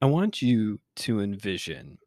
I 0.00 0.06
want 0.06 0.42
you 0.42 0.80
to 0.96 1.20
envision 1.20 1.98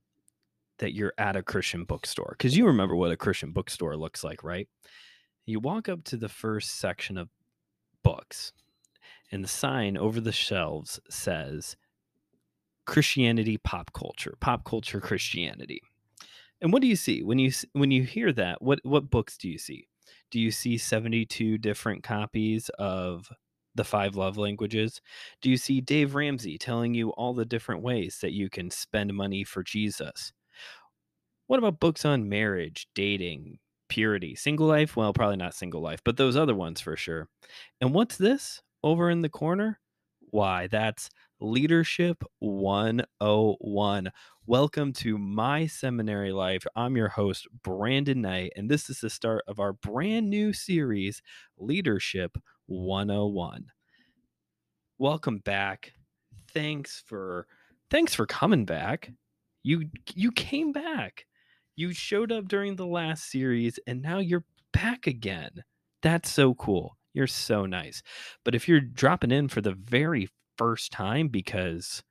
that 0.79 0.93
you're 0.93 1.13
at 1.17 1.35
a 1.35 1.43
Christian 1.43 1.83
bookstore 1.83 2.35
because 2.37 2.57
you 2.57 2.65
remember 2.65 2.95
what 2.95 3.11
a 3.11 3.17
Christian 3.17 3.51
bookstore 3.51 3.97
looks 3.97 4.23
like, 4.23 4.43
right? 4.43 4.67
You 5.45 5.59
walk 5.59 5.89
up 5.89 6.03
to 6.05 6.17
the 6.17 6.29
first 6.29 6.79
section 6.79 7.17
of 7.17 7.29
books, 8.03 8.53
and 9.31 9.43
the 9.43 9.49
sign 9.49 9.97
over 9.97 10.21
the 10.21 10.31
shelves 10.31 10.99
says 11.09 11.75
Christianity 12.85 13.57
pop 13.57 13.91
culture, 13.93 14.35
pop 14.39 14.63
culture 14.63 15.01
Christianity. 15.01 15.81
And 16.61 16.71
what 16.71 16.81
do 16.81 16.87
you 16.87 16.95
see 16.95 17.23
when 17.23 17.39
you 17.39 17.51
when 17.73 17.91
you 17.91 18.03
hear 18.03 18.31
that? 18.33 18.61
What 18.61 18.79
what 18.83 19.09
books 19.09 19.37
do 19.37 19.49
you 19.49 19.57
see? 19.57 19.87
Do 20.29 20.39
you 20.39 20.51
see 20.51 20.77
72 20.77 21.57
different 21.57 22.03
copies 22.03 22.69
of 22.79 23.29
the 23.75 23.83
five 23.83 24.15
love 24.15 24.37
languages? 24.37 25.01
Do 25.41 25.49
you 25.49 25.57
see 25.57 25.81
Dave 25.81 26.15
Ramsey 26.15 26.57
telling 26.57 26.93
you 26.93 27.09
all 27.11 27.33
the 27.33 27.45
different 27.45 27.83
ways 27.83 28.19
that 28.21 28.33
you 28.33 28.49
can 28.49 28.69
spend 28.69 29.13
money 29.13 29.43
for 29.43 29.63
Jesus? 29.63 30.33
What 31.47 31.59
about 31.59 31.79
books 31.79 32.05
on 32.05 32.29
marriage, 32.29 32.87
dating, 32.95 33.59
purity, 33.89 34.35
single 34.35 34.67
life? 34.67 34.95
Well, 34.95 35.13
probably 35.13 35.37
not 35.37 35.53
single 35.53 35.81
life, 35.81 36.01
but 36.05 36.17
those 36.17 36.37
other 36.37 36.55
ones 36.55 36.79
for 36.79 36.95
sure. 36.95 37.27
And 37.81 37.93
what's 37.93 38.17
this 38.17 38.61
over 38.83 39.09
in 39.09 39.21
the 39.21 39.29
corner? 39.29 39.79
Why, 40.29 40.67
that's 40.67 41.09
Leadership 41.41 42.23
101. 42.39 44.11
Welcome 44.45 44.93
to 44.93 45.17
my 45.17 45.65
seminary 45.67 46.31
life. 46.31 46.65
I'm 46.75 46.95
your 46.95 47.09
host, 47.09 47.47
Brandon 47.63 48.21
Knight, 48.21 48.53
and 48.55 48.69
this 48.69 48.89
is 48.89 49.01
the 49.01 49.09
start 49.09 49.43
of 49.47 49.59
our 49.59 49.73
brand 49.73 50.29
new 50.29 50.53
series, 50.53 51.21
Leadership 51.57 52.37
101. 52.71 53.65
Welcome 54.97 55.39
back. 55.39 55.91
Thanks 56.53 57.03
for 57.05 57.45
thanks 57.89 58.13
for 58.15 58.25
coming 58.25 58.65
back. 58.65 59.11
You 59.63 59.89
you 60.15 60.31
came 60.31 60.71
back. 60.71 61.25
You 61.75 61.93
showed 61.93 62.31
up 62.31 62.47
during 62.47 62.75
the 62.75 62.85
last 62.85 63.29
series 63.29 63.77
and 63.87 64.01
now 64.01 64.19
you're 64.19 64.45
back 64.71 65.05
again. 65.05 65.63
That's 66.01 66.31
so 66.31 66.53
cool. 66.53 66.97
You're 67.13 67.27
so 67.27 67.65
nice. 67.65 68.01
But 68.45 68.55
if 68.55 68.67
you're 68.67 68.79
dropping 68.79 69.31
in 69.31 69.49
for 69.49 69.61
the 69.61 69.73
very 69.73 70.29
first 70.57 70.91
time 70.91 71.27
because 71.27 72.01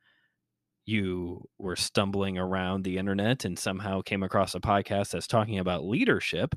you 0.84 1.48
were 1.58 1.76
stumbling 1.76 2.36
around 2.36 2.84
the 2.84 2.98
internet 2.98 3.44
and 3.44 3.58
somehow 3.58 4.02
came 4.02 4.22
across 4.22 4.54
a 4.54 4.60
podcast 4.60 5.10
that's 5.10 5.26
talking 5.26 5.58
about 5.58 5.84
leadership, 5.84 6.54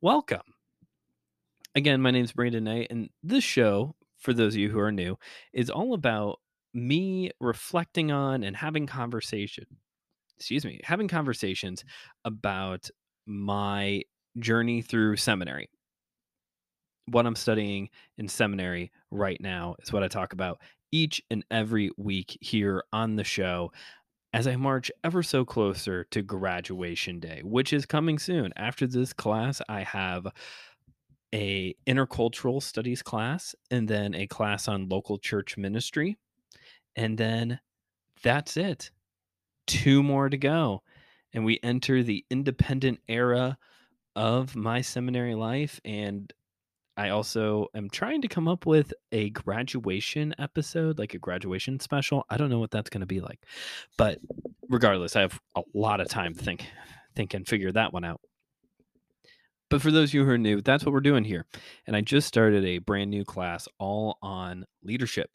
welcome. 0.00 0.51
Again, 1.74 2.02
my 2.02 2.10
name 2.10 2.24
is 2.24 2.32
Brandon 2.32 2.64
Knight, 2.64 2.88
and 2.90 3.08
this 3.22 3.44
show, 3.44 3.94
for 4.18 4.34
those 4.34 4.54
of 4.54 4.60
you 4.60 4.68
who 4.68 4.78
are 4.78 4.92
new, 4.92 5.16
is 5.54 5.70
all 5.70 5.94
about 5.94 6.38
me 6.74 7.30
reflecting 7.40 8.12
on 8.12 8.44
and 8.44 8.54
having 8.54 8.86
conversation. 8.86 9.64
Excuse 10.36 10.66
me, 10.66 10.80
having 10.84 11.08
conversations 11.08 11.82
about 12.26 12.90
my 13.26 14.02
journey 14.38 14.82
through 14.82 15.16
seminary. 15.16 15.70
What 17.06 17.26
I'm 17.26 17.36
studying 17.36 17.88
in 18.18 18.28
seminary 18.28 18.92
right 19.10 19.40
now 19.40 19.76
is 19.82 19.92
what 19.92 20.02
I 20.02 20.08
talk 20.08 20.34
about 20.34 20.60
each 20.90 21.22
and 21.30 21.42
every 21.50 21.90
week 21.96 22.36
here 22.40 22.84
on 22.92 23.16
the 23.16 23.24
show 23.24 23.72
as 24.34 24.46
I 24.46 24.56
march 24.56 24.90
ever 25.04 25.22
so 25.22 25.44
closer 25.44 26.04
to 26.10 26.22
graduation 26.22 27.20
day, 27.20 27.40
which 27.44 27.72
is 27.72 27.86
coming 27.86 28.18
soon. 28.18 28.52
After 28.56 28.86
this 28.86 29.12
class, 29.12 29.60
I 29.68 29.82
have 29.82 30.26
a 31.34 31.74
intercultural 31.86 32.62
studies 32.62 33.02
class 33.02 33.54
and 33.70 33.88
then 33.88 34.14
a 34.14 34.26
class 34.26 34.68
on 34.68 34.88
local 34.88 35.18
church 35.18 35.56
ministry. 35.56 36.18
And 36.96 37.16
then 37.16 37.60
that's 38.22 38.56
it. 38.56 38.90
Two 39.66 40.02
more 40.02 40.28
to 40.28 40.36
go. 40.36 40.82
And 41.32 41.44
we 41.44 41.58
enter 41.62 42.02
the 42.02 42.24
independent 42.30 43.00
era 43.08 43.56
of 44.14 44.54
my 44.54 44.82
seminary 44.82 45.34
life 45.34 45.80
and 45.84 46.32
I 46.96 47.08
also 47.08 47.68
am 47.74 47.88
trying 47.88 48.20
to 48.22 48.28
come 48.28 48.46
up 48.46 48.66
with 48.66 48.92
a 49.12 49.30
graduation 49.30 50.34
episode, 50.38 50.98
like 50.98 51.14
a 51.14 51.18
graduation 51.18 51.80
special. 51.80 52.24
I 52.28 52.36
don't 52.36 52.50
know 52.50 52.58
what 52.58 52.70
that's 52.70 52.90
going 52.90 53.00
to 53.00 53.06
be 53.06 53.20
like. 53.20 53.40
But 53.96 54.18
regardless, 54.68 55.16
I 55.16 55.22
have 55.22 55.40
a 55.56 55.62
lot 55.74 56.00
of 56.00 56.08
time 56.08 56.34
to 56.34 56.42
think 56.42 56.66
think 57.14 57.34
and 57.34 57.46
figure 57.46 57.72
that 57.72 57.92
one 57.92 58.04
out. 58.04 58.20
But 59.72 59.80
for 59.80 59.90
those 59.90 60.10
of 60.10 60.14
you 60.14 60.26
who 60.26 60.30
are 60.32 60.36
new, 60.36 60.60
that's 60.60 60.84
what 60.84 60.92
we're 60.92 61.00
doing 61.00 61.24
here. 61.24 61.46
And 61.86 61.96
I 61.96 62.02
just 62.02 62.28
started 62.28 62.62
a 62.62 62.76
brand 62.76 63.10
new 63.10 63.24
class 63.24 63.66
all 63.78 64.18
on 64.20 64.66
leadership. 64.82 65.34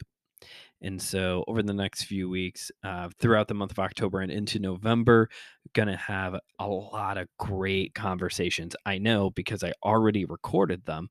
And 0.80 1.02
so, 1.02 1.42
over 1.48 1.60
the 1.60 1.74
next 1.74 2.04
few 2.04 2.30
weeks, 2.30 2.70
uh, 2.84 3.08
throughout 3.18 3.48
the 3.48 3.54
month 3.54 3.72
of 3.72 3.80
October 3.80 4.20
and 4.20 4.30
into 4.30 4.60
November, 4.60 5.28
going 5.74 5.88
to 5.88 5.96
have 5.96 6.36
a 6.60 6.66
lot 6.68 7.18
of 7.18 7.26
great 7.40 7.94
conversations. 7.94 8.76
I 8.86 8.98
know 8.98 9.30
because 9.30 9.64
I 9.64 9.72
already 9.84 10.24
recorded 10.24 10.86
them 10.86 11.08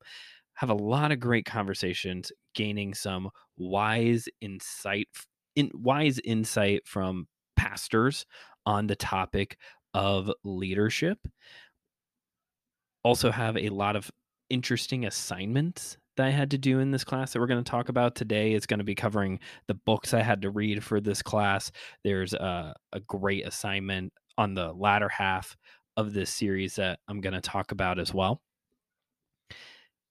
have 0.54 0.70
a 0.70 0.74
lot 0.74 1.12
of 1.12 1.20
great 1.20 1.44
conversations, 1.44 2.32
gaining 2.54 2.94
some 2.94 3.28
wise 3.58 4.26
insight, 4.40 5.08
in, 5.54 5.70
wise 5.74 6.18
insight 6.24 6.80
from 6.86 7.28
pastors 7.56 8.24
on 8.64 8.86
the 8.86 8.96
topic 8.96 9.58
of 9.92 10.30
leadership. 10.44 11.18
Also, 13.04 13.30
have 13.30 13.56
a 13.56 13.68
lot 13.68 13.96
of 13.96 14.10
interesting 14.50 15.06
assignments 15.06 15.98
that 16.16 16.26
I 16.26 16.30
had 16.30 16.50
to 16.50 16.58
do 16.58 16.80
in 16.80 16.90
this 16.90 17.04
class 17.04 17.32
that 17.32 17.40
we're 17.40 17.46
going 17.46 17.62
to 17.62 17.70
talk 17.70 17.88
about 17.88 18.14
today. 18.14 18.52
It's 18.52 18.66
going 18.66 18.78
to 18.78 18.84
be 18.84 18.94
covering 18.94 19.38
the 19.68 19.74
books 19.74 20.12
I 20.14 20.22
had 20.22 20.42
to 20.42 20.50
read 20.50 20.82
for 20.82 21.00
this 21.00 21.22
class. 21.22 21.70
There's 22.02 22.32
a, 22.34 22.74
a 22.92 23.00
great 23.00 23.46
assignment 23.46 24.12
on 24.36 24.54
the 24.54 24.72
latter 24.72 25.08
half 25.08 25.56
of 25.96 26.12
this 26.12 26.30
series 26.30 26.76
that 26.76 27.00
I'm 27.08 27.20
going 27.20 27.34
to 27.34 27.40
talk 27.40 27.72
about 27.72 27.98
as 27.98 28.12
well 28.12 28.40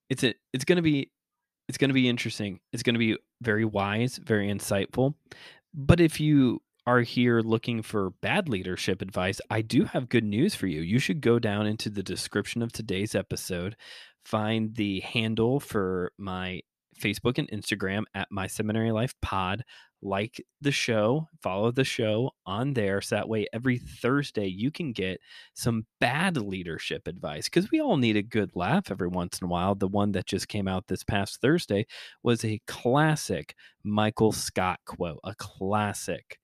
it's 0.10 0.24
a, 0.24 0.34
it's 0.54 0.66
going 0.66 0.78
to 0.78 0.82
be 0.82 1.12
it's 1.68 1.78
going 1.78 1.90
to 1.90 1.94
be 1.94 2.08
interesting. 2.08 2.60
It's 2.72 2.84
going 2.84 2.96
to 2.96 3.00
be 3.00 3.18
very 3.42 3.66
wise, 3.66 4.18
very 4.18 4.48
insightful. 4.48 5.16
But 5.74 6.00
if 6.00 6.20
you 6.20 6.62
are 6.88 7.02
here 7.02 7.42
looking 7.42 7.82
for 7.82 8.12
bad 8.22 8.48
leadership 8.48 9.02
advice, 9.02 9.42
I 9.50 9.62
do 9.62 9.84
have 9.84 10.08
good 10.08 10.24
news 10.24 10.56
for 10.56 10.68
you. 10.68 10.80
You 10.80 11.00
should 11.00 11.20
go 11.20 11.38
down 11.38 11.68
into 11.68 11.90
the 11.90 12.02
description 12.02 12.62
of 12.62 12.72
today's 12.72 13.14
episode, 13.14 13.76
find 14.24 14.74
the 14.74 15.02
handle 15.02 15.60
for 15.60 16.14
my 16.18 16.62
Facebook 16.98 17.38
and 17.38 17.52
Instagram 17.52 18.04
at 18.16 18.30
My 18.32 18.48
Seminary 18.48 18.94
Life 18.94 19.14
Pod. 19.22 19.66
Like 20.02 20.42
the 20.62 20.72
show, 20.72 21.28
follow 21.42 21.72
the 21.72 21.84
show 21.84 22.32
on 22.46 22.74
there. 22.74 23.02
So 23.02 23.16
that 23.16 23.28
way, 23.28 23.48
every 23.52 23.80
Thursday, 23.80 24.46
you 24.46 24.72
can 24.72 24.94
get 24.94 25.20
some 25.56 25.88
bad 26.00 26.38
leadership 26.38 27.08
advice 27.08 27.50
because 27.50 27.70
we 27.72 27.82
all 27.82 27.98
need 27.98 28.16
a 28.16 28.22
good 28.22 28.52
laugh 28.56 28.92
every 28.92 29.08
once 29.08 29.40
in 29.40 29.46
a 29.46 29.50
while. 29.50 29.76
The 29.76 29.88
one 29.88 30.14
that 30.14 30.28
just 30.28 30.48
came 30.48 30.68
out 30.68 30.88
this 30.88 31.04
past 31.04 31.42
Thursday 31.42 31.86
was 32.24 32.46
a 32.46 32.62
classic 32.68 33.56
Michael 33.84 34.32
Scott 34.32 34.80
quote, 34.86 35.20
a 35.24 35.34
classic, 35.36 36.40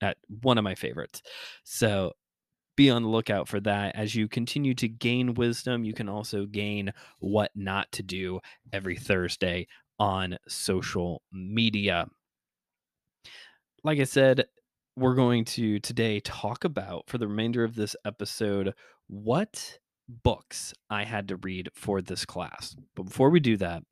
at 0.00 0.16
one 0.42 0.58
of 0.58 0.64
my 0.64 0.74
favorites. 0.74 1.22
So 1.64 2.12
be 2.76 2.90
on 2.90 3.02
the 3.02 3.08
lookout 3.08 3.48
for 3.48 3.60
that. 3.60 3.96
As 3.96 4.14
you 4.14 4.28
continue 4.28 4.74
to 4.74 4.88
gain 4.88 5.34
wisdom, 5.34 5.84
you 5.84 5.94
can 5.94 6.08
also 6.08 6.46
gain 6.46 6.92
what 7.18 7.50
not 7.54 7.90
to 7.92 8.02
do 8.02 8.40
every 8.72 8.96
Thursday 8.96 9.66
on 9.98 10.36
social 10.46 11.22
media. 11.32 12.06
Like 13.82 13.98
I 13.98 14.04
said, 14.04 14.46
we're 14.96 15.14
going 15.14 15.44
to 15.44 15.78
today 15.80 16.20
talk 16.20 16.64
about 16.64 17.04
for 17.06 17.18
the 17.18 17.28
remainder 17.28 17.64
of 17.64 17.74
this 17.74 17.96
episode 18.04 18.74
what 19.08 19.78
books 20.08 20.74
I 20.90 21.04
had 21.04 21.28
to 21.28 21.36
read 21.36 21.70
for 21.74 22.00
this 22.00 22.24
class. 22.24 22.76
But 22.94 23.04
before 23.04 23.30
we 23.30 23.40
do 23.40 23.56
that, 23.58 23.82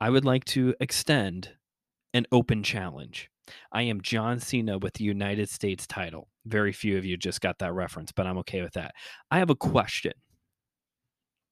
I 0.00 0.10
would 0.10 0.24
like 0.24 0.44
to 0.46 0.74
extend 0.80 1.50
an 2.12 2.26
open 2.32 2.62
challenge. 2.62 3.30
I 3.72 3.82
am 3.82 4.00
John 4.00 4.40
Cena 4.40 4.78
with 4.78 4.94
the 4.94 5.04
United 5.04 5.48
States 5.48 5.86
title. 5.86 6.28
Very 6.46 6.72
few 6.72 6.98
of 6.98 7.04
you 7.04 7.16
just 7.16 7.40
got 7.40 7.58
that 7.58 7.72
reference, 7.72 8.12
but 8.12 8.26
I'm 8.26 8.38
okay 8.38 8.62
with 8.62 8.74
that. 8.74 8.94
I 9.30 9.38
have 9.38 9.50
a 9.50 9.54
question 9.54 10.12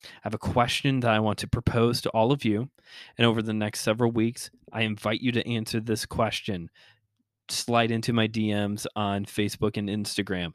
I 0.05 0.21
have 0.23 0.35
a 0.35 0.39
question 0.39 1.01
that 1.01 1.11
I 1.11 1.21
want 1.21 1.39
to 1.39 1.49
propose 1.49 2.01
to 2.03 2.11
all 2.11 2.33
of 2.33 2.45
you. 2.45 2.69
And 3.19 3.27
over 3.27 3.43
the 3.43 3.53
next 3.53 3.81
several 3.81 4.11
weeks, 4.11 4.51
I 4.73 4.83
invite 4.83 5.21
you 5.21 5.33
to 5.33 5.49
answer 5.49 5.81
this 5.81 6.07
question. 6.07 6.71
Slide 7.49 7.91
into 7.91 8.13
my 8.13 8.29
DMs 8.29 8.87
on 8.97 9.25
Facebook 9.25 9.77
and 9.77 9.89
Instagram. 9.89 10.53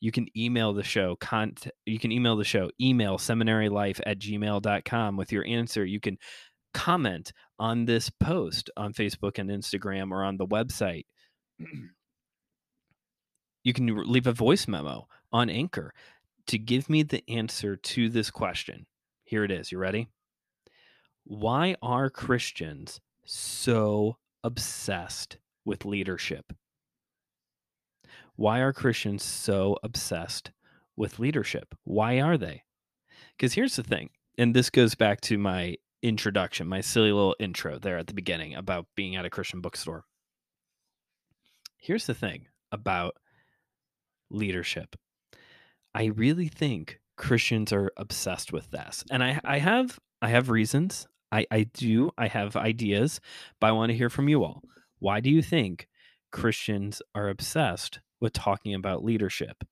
You 0.00 0.10
can 0.10 0.26
email 0.36 0.72
the 0.72 0.82
show. 0.82 1.16
Cont- 1.16 1.68
you 1.84 1.98
can 1.98 2.10
email 2.10 2.36
the 2.36 2.44
show, 2.44 2.70
email 2.80 3.18
seminarylife 3.18 4.00
at 4.06 4.18
gmail.com 4.18 5.16
with 5.16 5.30
your 5.30 5.46
answer. 5.46 5.84
You 5.84 6.00
can 6.00 6.16
comment 6.72 7.32
on 7.58 7.84
this 7.84 8.10
post 8.10 8.70
on 8.76 8.92
Facebook 8.92 9.38
and 9.38 9.50
Instagram 9.50 10.10
or 10.10 10.24
on 10.24 10.36
the 10.36 10.46
website. 10.46 11.04
you 13.62 13.72
can 13.72 13.86
leave 14.10 14.26
a 14.26 14.32
voice 14.32 14.66
memo 14.66 15.06
on 15.32 15.50
Anchor 15.50 15.92
to 16.46 16.58
give 16.58 16.88
me 16.88 17.02
the 17.02 17.22
answer 17.28 17.76
to 17.76 18.08
this 18.08 18.30
question. 18.30 18.86
Here 19.24 19.44
it 19.44 19.50
is. 19.50 19.70
You 19.70 19.78
ready? 19.78 20.08
Why 21.24 21.76
are 21.82 22.10
Christians 22.10 23.00
so 23.24 24.16
obsessed 24.42 25.36
with 25.64 25.84
leadership? 25.84 26.52
Why 28.36 28.60
are 28.60 28.72
Christians 28.72 29.22
so 29.22 29.76
obsessed 29.82 30.50
with 30.96 31.18
leadership? 31.18 31.74
Why 31.84 32.20
are 32.20 32.38
they? 32.38 32.64
Because 33.36 33.52
here's 33.52 33.76
the 33.76 33.82
thing, 33.82 34.10
and 34.38 34.54
this 34.54 34.70
goes 34.70 34.94
back 34.94 35.20
to 35.22 35.38
my 35.38 35.76
introduction, 36.02 36.66
my 36.66 36.80
silly 36.80 37.12
little 37.12 37.36
intro 37.38 37.78
there 37.78 37.98
at 37.98 38.06
the 38.06 38.14
beginning 38.14 38.54
about 38.54 38.86
being 38.94 39.16
at 39.16 39.24
a 39.24 39.30
Christian 39.30 39.60
bookstore. 39.60 40.04
Here's 41.76 42.06
the 42.06 42.14
thing 42.14 42.46
about 42.72 43.16
leadership. 44.30 44.96
I 45.94 46.06
really 46.06 46.48
think 46.48 47.00
Christians 47.16 47.72
are 47.72 47.92
obsessed 47.96 48.52
with 48.52 48.70
this. 48.70 49.04
And 49.10 49.22
I, 49.22 49.40
I 49.44 49.58
have 49.58 49.98
I 50.22 50.28
have 50.28 50.50
reasons. 50.50 51.06
I, 51.32 51.46
I 51.50 51.64
do. 51.64 52.10
I 52.18 52.28
have 52.28 52.56
ideas, 52.56 53.20
but 53.60 53.68
I 53.68 53.72
want 53.72 53.90
to 53.90 53.96
hear 53.96 54.10
from 54.10 54.28
you 54.28 54.42
all. 54.42 54.62
Why 54.98 55.20
do 55.20 55.30
you 55.30 55.42
think 55.42 55.86
Christians 56.32 57.00
are 57.14 57.28
obsessed 57.28 58.00
with 58.20 58.32
talking 58.32 58.74
about 58.74 59.04
leadership? 59.04 59.64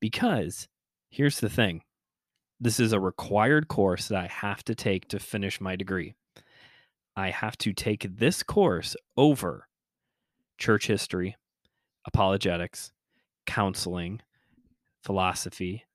Because 0.00 0.68
here's 1.10 1.40
the 1.40 1.48
thing 1.48 1.82
this 2.60 2.78
is 2.78 2.92
a 2.92 3.00
required 3.00 3.68
course 3.68 4.08
that 4.08 4.18
I 4.18 4.26
have 4.26 4.62
to 4.64 4.74
take 4.74 5.08
to 5.08 5.18
finish 5.18 5.60
my 5.60 5.76
degree. 5.76 6.14
I 7.16 7.30
have 7.30 7.56
to 7.58 7.72
take 7.72 8.18
this 8.18 8.42
course 8.42 8.94
over 9.16 9.66
church 10.58 10.86
history, 10.86 11.36
apologetics, 12.06 12.92
counseling, 13.46 14.20
philosophy, 15.02 15.86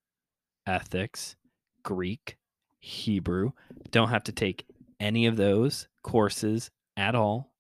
ethics, 0.66 1.36
Greek, 1.84 2.38
Hebrew. 2.80 3.52
Don't 3.92 4.10
have 4.10 4.24
to 4.24 4.32
take 4.32 4.66
any 5.00 5.28
of 5.28 5.38
those 5.38 5.88
courses 6.04 6.72
at 6.98 7.14
all. 7.14 7.52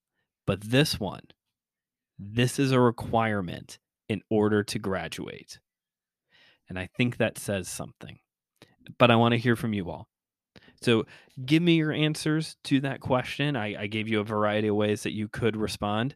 But 0.48 0.62
this 0.62 1.00
one, 1.00 1.24
this 2.18 2.58
is 2.58 2.72
a 2.72 2.80
requirement 2.80 3.78
in 4.10 4.22
order 4.30 4.63
to 4.63 4.80
graduate. 4.80 5.60
And 6.68 6.80
I 6.80 6.88
think 6.98 7.18
that 7.18 7.38
says 7.38 7.68
something 7.68 8.19
but 8.98 9.12
I 9.12 9.16
want 9.16 9.34
to 9.34 9.40
hear 9.40 9.56
from 9.56 9.74
you 9.74 9.90
all. 9.90 10.08
So 10.82 11.06
give 11.44 11.64
me 11.64 11.76
your 11.76 11.92
answers 11.92 12.58
to 12.66 12.82
that 12.82 13.02
question. 13.02 13.56
I, 13.56 13.84
I, 13.84 13.88
gave 13.88 14.08
you 14.08 14.20
a 14.20 14.26
variety 14.26 14.68
of 14.68 14.76
ways 14.76 15.04
that 15.04 15.14
you 15.14 15.28
could 15.28 15.56
respond. 15.56 16.16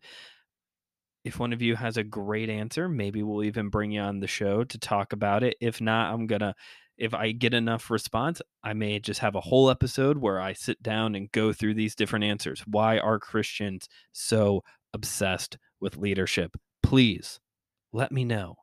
If 1.23 1.39
one 1.39 1.53
of 1.53 1.61
you 1.61 1.75
has 1.75 1.97
a 1.97 2.03
great 2.03 2.49
answer, 2.49 2.87
maybe 2.87 3.23
we'll 3.23 3.43
even 3.43 3.69
bring 3.69 3.91
you 3.91 4.01
on 4.01 4.19
the 4.19 4.27
show 4.27 4.63
to 4.63 4.77
talk 4.77 5.11
about 5.11 5.43
it. 5.43 5.57
If 5.59 5.81
not, 5.81 6.13
I'm 6.13 6.27
going 6.27 6.41
to, 6.41 6.53
if 6.97 7.13
I 7.13 7.31
get 7.31 7.53
enough 7.53 7.89
response, 7.89 8.41
I 8.63 8.73
may 8.73 8.99
just 8.99 9.19
have 9.21 9.35
a 9.35 9.41
whole 9.41 9.69
episode 9.69 10.17
where 10.17 10.39
I 10.39 10.53
sit 10.53 10.81
down 10.83 11.15
and 11.15 11.31
go 11.31 11.51
through 11.51 11.73
these 11.73 11.95
different 11.95 12.25
answers. 12.25 12.63
Why 12.67 12.99
are 12.99 13.19
Christians 13.19 13.87
so 14.11 14.63
obsessed 14.93 15.57
with 15.79 15.97
leadership? 15.97 16.55
Please 16.83 17.39
let 17.91 18.11
me 18.11 18.23
know. 18.23 18.55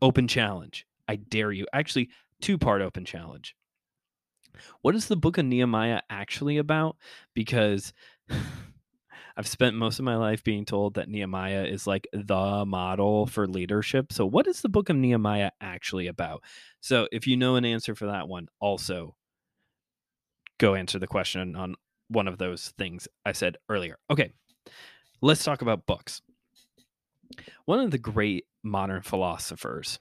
Open 0.00 0.28
challenge. 0.28 0.86
I 1.08 1.16
dare 1.16 1.52
you. 1.52 1.66
Actually, 1.72 2.10
two 2.40 2.58
part 2.58 2.82
open 2.82 3.04
challenge. 3.04 3.54
What 4.82 4.94
is 4.94 5.06
the 5.06 5.16
book 5.16 5.38
of 5.38 5.44
Nehemiah 5.44 6.00
actually 6.10 6.58
about? 6.58 6.96
Because 7.34 7.92
I've 9.36 9.46
spent 9.46 9.76
most 9.76 9.98
of 9.98 10.04
my 10.04 10.16
life 10.16 10.44
being 10.44 10.64
told 10.64 10.94
that 10.94 11.08
Nehemiah 11.08 11.64
is 11.64 11.86
like 11.86 12.06
the 12.12 12.64
model 12.66 13.26
for 13.26 13.46
leadership. 13.46 14.12
So, 14.12 14.26
what 14.26 14.46
is 14.46 14.60
the 14.60 14.68
book 14.68 14.88
of 14.88 14.96
Nehemiah 14.96 15.50
actually 15.60 16.06
about? 16.06 16.42
So, 16.80 17.08
if 17.12 17.26
you 17.26 17.36
know 17.36 17.56
an 17.56 17.64
answer 17.64 17.94
for 17.94 18.06
that 18.06 18.28
one, 18.28 18.48
also 18.60 19.14
go 20.58 20.74
answer 20.74 20.98
the 20.98 21.06
question 21.06 21.56
on 21.56 21.74
one 22.08 22.28
of 22.28 22.38
those 22.38 22.74
things 22.76 23.08
I 23.24 23.32
said 23.32 23.56
earlier. 23.68 23.98
Okay, 24.10 24.32
let's 25.22 25.44
talk 25.44 25.62
about 25.62 25.86
books. 25.86 26.20
One 27.64 27.80
of 27.80 27.92
the 27.92 27.98
great 27.98 28.46
modern 28.62 29.02
philosophers 29.02 30.00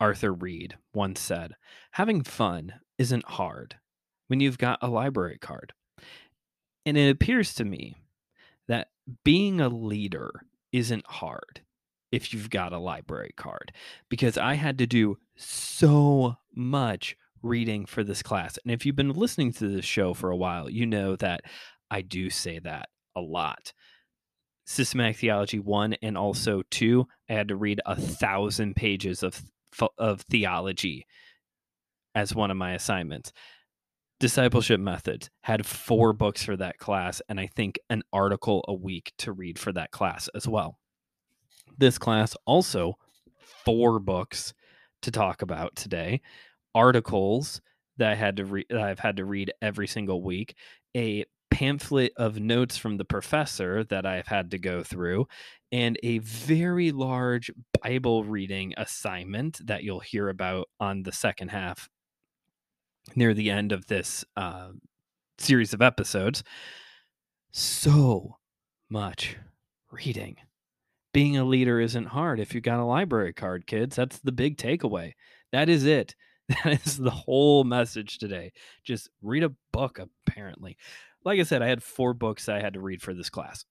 Arthur 0.00 0.32
Read 0.32 0.76
once 0.92 1.20
said, 1.20 1.54
having 1.92 2.22
fun 2.22 2.74
isn't 2.98 3.24
hard 3.24 3.76
when 4.28 4.40
you've 4.40 4.58
got 4.58 4.78
a 4.82 4.88
library 4.88 5.38
card. 5.38 5.72
And 6.86 6.96
it 6.96 7.10
appears 7.10 7.54
to 7.54 7.64
me 7.64 7.96
that 8.68 8.88
being 9.24 9.60
a 9.60 9.68
leader 9.68 10.30
isn't 10.72 11.06
hard 11.06 11.60
if 12.12 12.32
you've 12.32 12.50
got 12.50 12.72
a 12.72 12.78
library 12.78 13.32
card 13.36 13.72
because 14.08 14.38
I 14.38 14.54
had 14.54 14.78
to 14.78 14.86
do 14.86 15.18
so 15.36 16.36
much 16.54 17.16
reading 17.42 17.86
for 17.86 18.04
this 18.04 18.22
class. 18.22 18.58
And 18.64 18.72
if 18.72 18.86
you've 18.86 18.96
been 18.96 19.12
listening 19.12 19.52
to 19.54 19.68
this 19.68 19.84
show 19.84 20.14
for 20.14 20.30
a 20.30 20.36
while, 20.36 20.70
you 20.70 20.86
know 20.86 21.16
that 21.16 21.42
I 21.90 22.02
do 22.02 22.30
say 22.30 22.58
that 22.60 22.88
a 23.16 23.20
lot 23.20 23.72
systematic 24.66 25.16
theology 25.16 25.58
one 25.58 25.94
and 26.02 26.16
also 26.16 26.62
two 26.70 27.06
i 27.28 27.34
had 27.34 27.48
to 27.48 27.56
read 27.56 27.80
a 27.84 27.94
thousand 27.94 28.74
pages 28.74 29.22
of 29.22 29.42
of 29.98 30.20
theology 30.22 31.06
as 32.14 32.34
one 32.34 32.50
of 32.50 32.56
my 32.56 32.72
assignments. 32.72 33.32
Discipleship 34.20 34.80
Methods 34.80 35.28
had 35.42 35.66
four 35.66 36.12
books 36.12 36.44
for 36.44 36.56
that 36.56 36.78
class, 36.78 37.20
and 37.28 37.40
I 37.40 37.46
think 37.46 37.78
an 37.90 38.02
article 38.12 38.64
a 38.68 38.74
week 38.74 39.12
to 39.18 39.32
read 39.32 39.58
for 39.58 39.72
that 39.72 39.90
class 39.90 40.28
as 40.34 40.46
well. 40.46 40.78
This 41.76 41.98
class 41.98 42.36
also 42.46 42.94
four 43.64 43.98
books 43.98 44.54
to 45.02 45.10
talk 45.10 45.42
about 45.42 45.74
today, 45.76 46.20
articles 46.74 47.60
that 47.96 48.12
I 48.12 48.14
had 48.14 48.36
to 48.36 48.44
read 48.44 48.66
that 48.70 48.80
I've 48.80 49.00
had 49.00 49.16
to 49.18 49.24
read 49.24 49.52
every 49.60 49.86
single 49.86 50.22
week, 50.22 50.54
a 50.96 51.24
pamphlet 51.50 52.12
of 52.16 52.40
notes 52.40 52.76
from 52.76 52.96
the 52.96 53.04
professor 53.04 53.84
that 53.84 54.06
I've 54.06 54.26
had 54.26 54.50
to 54.52 54.58
go 54.58 54.82
through, 54.82 55.26
and 55.74 55.98
a 56.04 56.18
very 56.18 56.92
large 56.92 57.50
Bible 57.82 58.22
reading 58.22 58.74
assignment 58.76 59.66
that 59.66 59.82
you'll 59.82 59.98
hear 59.98 60.28
about 60.28 60.68
on 60.78 61.02
the 61.02 61.10
second 61.10 61.48
half 61.48 61.88
near 63.16 63.34
the 63.34 63.50
end 63.50 63.72
of 63.72 63.86
this 63.86 64.24
uh, 64.36 64.68
series 65.38 65.74
of 65.74 65.82
episodes. 65.82 66.44
So 67.50 68.36
much 68.88 69.36
reading. 69.90 70.36
Being 71.12 71.36
a 71.36 71.44
leader 71.44 71.80
isn't 71.80 72.06
hard 72.06 72.38
if 72.38 72.54
you 72.54 72.60
got 72.60 72.78
a 72.78 72.84
library 72.84 73.32
card, 73.32 73.66
kids. 73.66 73.96
That's 73.96 74.20
the 74.20 74.30
big 74.30 74.56
takeaway. 74.56 75.14
That 75.50 75.68
is 75.68 75.84
it. 75.84 76.14
That 76.62 76.86
is 76.86 76.98
the 76.98 77.10
whole 77.10 77.64
message 77.64 78.18
today. 78.18 78.52
Just 78.84 79.08
read 79.22 79.42
a 79.42 79.54
book, 79.72 79.98
apparently 80.28 80.76
like 81.24 81.40
I 81.40 81.42
said, 81.42 81.62
I 81.62 81.68
had 81.68 81.82
four 81.82 82.14
books 82.14 82.48
I 82.48 82.60
had 82.60 82.74
to 82.74 82.80
read 82.80 83.02
for 83.02 83.14
this 83.14 83.30
class. 83.30 83.64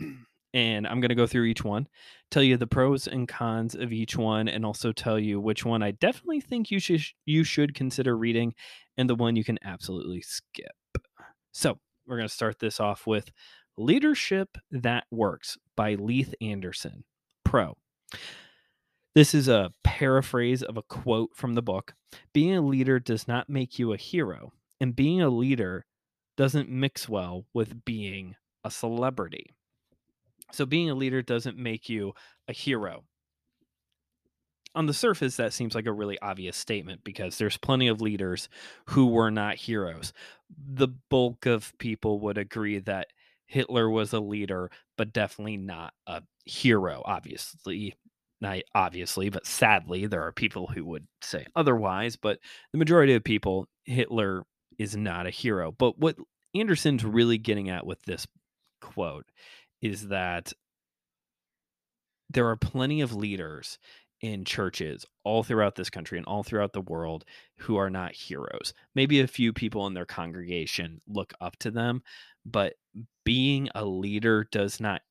and 0.54 0.86
I'm 0.86 1.00
going 1.00 1.10
to 1.10 1.16
go 1.16 1.26
through 1.26 1.44
each 1.44 1.64
one, 1.64 1.88
tell 2.30 2.42
you 2.42 2.56
the 2.56 2.66
pros 2.66 3.08
and 3.08 3.26
cons 3.28 3.74
of 3.74 3.92
each 3.92 4.16
one, 4.16 4.48
and 4.48 4.64
also 4.64 4.92
tell 4.92 5.18
you 5.18 5.40
which 5.40 5.64
one 5.64 5.82
I 5.82 5.90
definitely 5.90 6.40
think 6.40 6.70
you 6.70 6.78
should 6.78 7.02
you 7.26 7.44
should 7.44 7.74
consider 7.74 8.16
reading, 8.16 8.54
and 8.96 9.10
the 9.10 9.16
one 9.16 9.36
you 9.36 9.44
can 9.44 9.58
absolutely 9.64 10.22
skip. 10.22 10.72
So 11.52 11.78
we're 12.06 12.16
going 12.16 12.28
to 12.28 12.34
start 12.34 12.60
this 12.60 12.80
off 12.80 13.06
with 13.06 13.30
"Leadership 13.76 14.56
That 14.70 15.04
Works" 15.10 15.58
by 15.76 15.96
Leith 15.96 16.34
Anderson. 16.40 17.04
Pro. 17.44 17.76
This 19.14 19.34
is 19.34 19.48
a 19.48 19.70
paraphrase 19.82 20.62
of 20.62 20.76
a 20.76 20.82
quote 20.82 21.30
from 21.34 21.54
the 21.54 21.62
book. 21.62 21.94
Being 22.32 22.56
a 22.56 22.62
leader 22.62 22.98
does 22.98 23.28
not 23.28 23.48
make 23.48 23.78
you 23.78 23.92
a 23.92 23.96
hero, 23.96 24.52
and 24.80 24.94
being 24.94 25.20
a 25.20 25.28
leader 25.30 25.84
doesn't 26.36 26.68
mix 26.68 27.08
well 27.08 27.44
with 27.52 27.84
being 27.84 28.36
a 28.64 28.70
celebrity. 28.70 29.46
So 30.54 30.66
being 30.66 30.90
a 30.90 30.94
leader 30.94 31.22
doesn't 31.22 31.58
make 31.58 31.88
you 31.88 32.14
a 32.48 32.52
hero. 32.52 33.04
On 34.76 34.86
the 34.86 34.94
surface, 34.94 35.36
that 35.36 35.52
seems 35.52 35.74
like 35.74 35.86
a 35.86 35.92
really 35.92 36.18
obvious 36.20 36.56
statement 36.56 37.04
because 37.04 37.38
there's 37.38 37.56
plenty 37.56 37.86
of 37.86 38.00
leaders 38.00 38.48
who 38.86 39.06
were 39.06 39.30
not 39.30 39.56
heroes. 39.56 40.12
The 40.56 40.88
bulk 41.10 41.46
of 41.46 41.72
people 41.78 42.20
would 42.20 42.38
agree 42.38 42.80
that 42.80 43.08
Hitler 43.46 43.88
was 43.88 44.12
a 44.12 44.20
leader, 44.20 44.70
but 44.98 45.12
definitely 45.12 45.58
not 45.58 45.94
a 46.06 46.22
hero, 46.44 47.02
obviously. 47.04 47.94
Not 48.40 48.58
obviously, 48.74 49.30
but 49.30 49.46
sadly, 49.46 50.06
there 50.06 50.22
are 50.22 50.32
people 50.32 50.66
who 50.66 50.84
would 50.86 51.06
say 51.22 51.46
otherwise. 51.54 52.16
But 52.16 52.40
the 52.72 52.78
majority 52.78 53.14
of 53.14 53.22
people, 53.22 53.68
Hitler 53.84 54.42
is 54.76 54.96
not 54.96 55.26
a 55.26 55.30
hero. 55.30 55.72
But 55.72 55.98
what 55.98 56.16
Anderson's 56.54 57.04
really 57.04 57.38
getting 57.38 57.70
at 57.70 57.86
with 57.86 58.02
this 58.02 58.26
quote 58.80 59.26
is 59.84 60.08
that 60.08 60.50
there 62.30 62.48
are 62.48 62.56
plenty 62.56 63.02
of 63.02 63.14
leaders 63.14 63.78
in 64.22 64.42
churches 64.42 65.04
all 65.24 65.42
throughout 65.42 65.74
this 65.74 65.90
country 65.90 66.16
and 66.16 66.26
all 66.26 66.42
throughout 66.42 66.72
the 66.72 66.80
world 66.80 67.26
who 67.58 67.76
are 67.76 67.90
not 67.90 68.14
heroes. 68.14 68.72
Maybe 68.94 69.20
a 69.20 69.26
few 69.26 69.52
people 69.52 69.86
in 69.86 69.92
their 69.92 70.06
congregation 70.06 71.02
look 71.06 71.34
up 71.42 71.58
to 71.58 71.70
them, 71.70 72.02
but 72.46 72.72
being 73.24 73.68
a 73.74 73.84
leader 73.84 74.48
does 74.50 74.80
not 74.80 75.02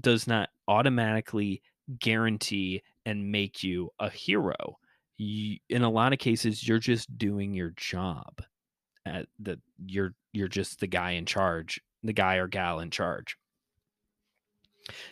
does 0.00 0.28
not 0.28 0.48
automatically 0.68 1.60
guarantee 1.98 2.82
and 3.04 3.32
make 3.32 3.64
you 3.64 3.90
a 3.98 4.08
hero. 4.08 4.78
You, 5.18 5.58
in 5.68 5.82
a 5.82 5.90
lot 5.90 6.12
of 6.12 6.20
cases, 6.20 6.66
you're 6.66 6.78
just 6.78 7.18
doing 7.18 7.52
your 7.52 7.70
job 7.76 8.40
at 9.04 9.26
the 9.40 9.58
you're 9.84 10.14
you're 10.32 10.46
just 10.46 10.78
the 10.78 10.86
guy 10.86 11.12
in 11.12 11.26
charge, 11.26 11.80
the 12.04 12.12
guy 12.12 12.36
or 12.36 12.46
gal 12.46 12.78
in 12.78 12.90
charge. 12.90 13.36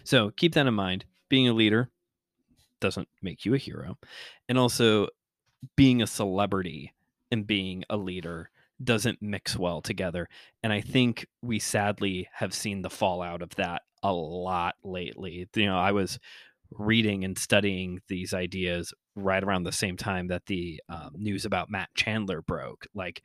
So 0.05 0.31
keep 0.31 0.55
that 0.55 0.67
in 0.67 0.75
mind. 0.75 1.05
Being 1.29 1.49
a 1.49 1.53
leader 1.53 1.91
doesn't 2.81 3.09
make 3.23 3.45
you 3.45 3.55
a 3.55 3.59
hero. 3.59 3.99
And 4.49 4.59
also, 4.59 5.09
being 5.77 6.01
a 6.01 6.07
celebrity 6.07 6.95
and 7.31 7.47
being 7.47 7.85
a 7.91 7.97
leader 7.97 8.51
doesn't 8.83 9.21
mix 9.21 9.57
well 9.57 9.83
together. 9.83 10.29
And 10.63 10.73
I 10.73 10.81
think 10.81 11.27
we 11.43 11.59
sadly 11.59 12.29
have 12.35 12.55
seen 12.55 12.83
the 12.83 12.91
fallout 12.91 13.43
of 13.43 13.55
that 13.57 13.83
a 14.03 14.13
lot 14.13 14.77
lately. 14.85 15.49
You 15.55 15.67
know, 15.67 15.79
I 15.79 15.93
was 15.93 16.19
reading 16.71 17.25
and 17.25 17.37
studying 17.37 18.01
these 18.09 18.33
ideas 18.33 18.93
right 19.17 19.43
around 19.43 19.65
the 19.65 19.73
same 19.73 19.97
time 19.97 20.29
that 20.29 20.47
the 20.47 20.81
um, 20.89 21.11
news 21.15 21.45
about 21.45 21.71
Matt 21.71 21.89
Chandler 21.95 22.43
broke. 22.43 22.87
Like, 22.95 23.23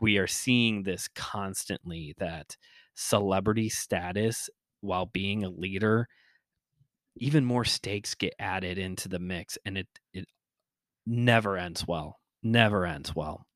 we 0.00 0.18
are 0.18 0.26
seeing 0.26 0.82
this 0.82 1.08
constantly 1.08 2.14
that 2.18 2.56
celebrity 2.94 3.68
status 3.68 4.50
while 4.82 5.06
being 5.06 5.42
a 5.44 5.48
leader 5.48 6.06
even 7.16 7.44
more 7.44 7.64
stakes 7.64 8.14
get 8.14 8.34
added 8.38 8.78
into 8.78 9.08
the 9.08 9.18
mix 9.18 9.58
and 9.64 9.78
it 9.78 9.88
it 10.12 10.26
never 11.06 11.56
ends 11.56 11.86
well 11.86 12.18
never 12.42 12.86
ends 12.86 13.14
well 13.14 13.46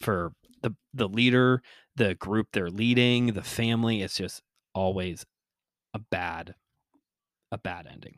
for 0.00 0.32
the 0.62 0.74
the 0.94 1.08
leader 1.08 1.62
the 1.96 2.14
group 2.14 2.48
they're 2.52 2.70
leading 2.70 3.32
the 3.32 3.42
family 3.42 4.02
it's 4.02 4.16
just 4.16 4.42
always 4.74 5.24
a 5.94 5.98
bad 5.98 6.54
a 7.52 7.58
bad 7.58 7.88
ending. 7.90 8.16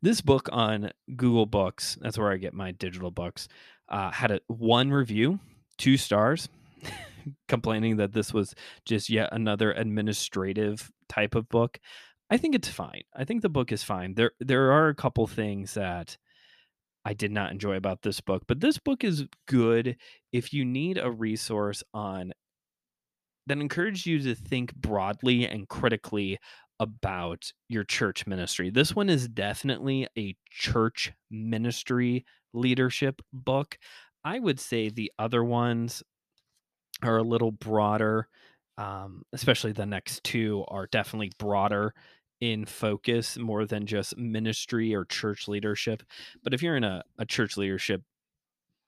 This 0.00 0.20
book 0.20 0.48
on 0.52 0.90
google 1.16 1.46
books 1.46 1.96
that's 2.00 2.18
where 2.18 2.32
i 2.32 2.36
get 2.36 2.54
my 2.54 2.72
digital 2.72 3.10
books 3.10 3.48
uh, 3.88 4.10
had 4.10 4.30
a 4.30 4.40
one 4.48 4.90
review 4.90 5.38
two 5.78 5.96
stars 5.96 6.48
complaining 7.48 7.96
that 7.96 8.12
this 8.12 8.32
was 8.32 8.54
just 8.84 9.10
yet 9.10 9.28
another 9.32 9.72
administrative 9.72 10.90
type 11.08 11.34
of 11.34 11.48
book 11.48 11.78
I 12.32 12.38
think 12.38 12.54
it's 12.54 12.68
fine. 12.68 13.02
I 13.14 13.24
think 13.24 13.42
the 13.42 13.50
book 13.50 13.72
is 13.72 13.82
fine. 13.82 14.14
There 14.14 14.32
there 14.40 14.72
are 14.72 14.88
a 14.88 14.94
couple 14.94 15.26
things 15.26 15.74
that 15.74 16.16
I 17.04 17.12
did 17.12 17.30
not 17.30 17.52
enjoy 17.52 17.76
about 17.76 18.00
this 18.00 18.22
book, 18.22 18.44
but 18.48 18.60
this 18.60 18.78
book 18.78 19.04
is 19.04 19.26
good 19.46 19.96
if 20.32 20.54
you 20.54 20.64
need 20.64 20.96
a 20.96 21.10
resource 21.10 21.82
on 21.92 22.32
that 23.46 23.58
encourages 23.58 24.06
you 24.06 24.18
to 24.20 24.34
think 24.34 24.74
broadly 24.74 25.46
and 25.46 25.68
critically 25.68 26.38
about 26.80 27.52
your 27.68 27.84
church 27.84 28.26
ministry. 28.26 28.70
This 28.70 28.96
one 28.96 29.10
is 29.10 29.28
definitely 29.28 30.08
a 30.16 30.34
church 30.50 31.12
ministry 31.30 32.24
leadership 32.54 33.20
book. 33.30 33.76
I 34.24 34.38
would 34.38 34.58
say 34.58 34.88
the 34.88 35.12
other 35.18 35.44
ones 35.44 36.02
are 37.02 37.18
a 37.18 37.22
little 37.22 37.52
broader. 37.52 38.28
Um, 38.78 39.22
especially 39.34 39.72
the 39.72 39.84
next 39.84 40.24
two 40.24 40.64
are 40.68 40.86
definitely 40.86 41.30
broader 41.38 41.94
in 42.40 42.64
focus 42.64 43.38
more 43.38 43.66
than 43.66 43.86
just 43.86 44.16
ministry 44.16 44.94
or 44.94 45.04
church 45.04 45.46
leadership. 45.46 46.02
But 46.42 46.54
if 46.54 46.62
you're 46.62 46.76
in 46.76 46.84
a, 46.84 47.04
a 47.18 47.26
church 47.26 47.56
leadership 47.56 48.02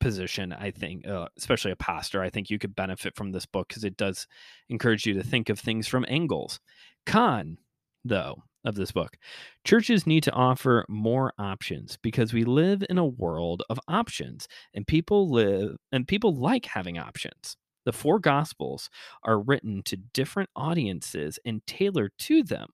position, 0.01 0.53
I 0.53 0.71
think, 0.71 1.07
uh, 1.07 1.29
especially 1.39 1.71
a 1.71 1.77
pastor, 1.77 2.23
I 2.23 2.31
think 2.31 2.51
you 2.51 2.59
could 2.59 2.75
benefit 2.75 3.15
from 3.15 3.31
this 3.31 3.47
book 3.47 3.69
because 3.69 3.85
it 3.85 3.97
does 3.97 4.27
encourage 4.69 5.07
you 5.07 5.15
to 5.15 5.23
think 5.23 5.51
of 5.51 5.61
things 5.61 5.87
from 5.87 6.07
angles. 6.09 6.61
Con, 7.07 7.59
though, 8.05 8.43
of 8.65 8.75
this 8.75 8.93
book 8.93 9.17
churches 9.65 10.07
need 10.07 10.23
to 10.23 10.33
offer 10.33 10.85
more 10.89 11.33
options 11.39 11.99
because 12.03 12.33
we 12.33 12.45
live 12.45 12.83
in 12.89 12.99
a 12.99 13.05
world 13.05 13.63
of 13.69 13.79
options 13.89 14.49
and 14.73 14.87
people 14.87 15.31
live 15.31 15.77
and 15.93 16.09
people 16.09 16.35
like 16.35 16.67
having 16.67 16.99
options. 16.99 17.57
The 17.85 17.93
four 17.93 18.19
gospels 18.19 18.91
are 19.23 19.41
written 19.41 19.83
to 19.85 19.97
different 19.97 20.51
audiences 20.57 21.39
and 21.45 21.67
tailored 21.67 22.13
to 22.21 22.43
them, 22.43 22.69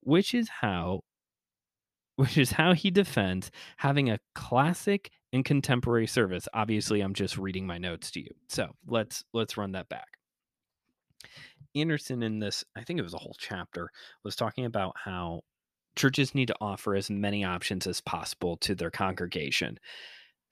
which 0.00 0.34
is 0.34 0.48
how 0.48 1.02
which 2.16 2.36
is 2.36 2.52
how 2.52 2.74
he 2.74 2.90
defends 2.90 3.50
having 3.78 4.10
a 4.10 4.18
classic 4.34 5.10
and 5.32 5.44
contemporary 5.44 6.06
service. 6.06 6.46
Obviously, 6.52 7.00
I'm 7.00 7.14
just 7.14 7.38
reading 7.38 7.66
my 7.66 7.78
notes 7.78 8.10
to 8.12 8.20
you. 8.20 8.30
So, 8.48 8.68
let's 8.86 9.24
let's 9.32 9.56
run 9.56 9.72
that 9.72 9.88
back. 9.88 10.08
Anderson 11.74 12.22
in 12.22 12.38
this, 12.38 12.64
I 12.76 12.82
think 12.84 12.98
it 12.98 13.02
was 13.02 13.14
a 13.14 13.18
whole 13.18 13.36
chapter, 13.38 13.90
was 14.24 14.36
talking 14.36 14.64
about 14.66 14.94
how 14.96 15.42
churches 15.96 16.34
need 16.34 16.48
to 16.48 16.56
offer 16.60 16.94
as 16.94 17.10
many 17.10 17.44
options 17.44 17.86
as 17.86 18.00
possible 18.00 18.56
to 18.58 18.74
their 18.74 18.90
congregation. 18.90 19.78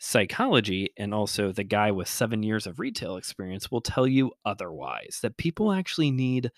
Psychology 0.03 0.89
and 0.97 1.13
also 1.13 1.53
the 1.53 1.63
guy 1.63 1.91
with 1.91 2.09
7 2.09 2.43
years 2.43 2.67
of 2.67 2.81
retail 2.81 3.17
experience 3.17 3.71
will 3.71 3.83
tell 3.83 4.07
you 4.07 4.33
otherwise 4.47 5.19
that 5.21 5.37
people 5.37 5.73
actually 5.73 6.11
need 6.11 6.51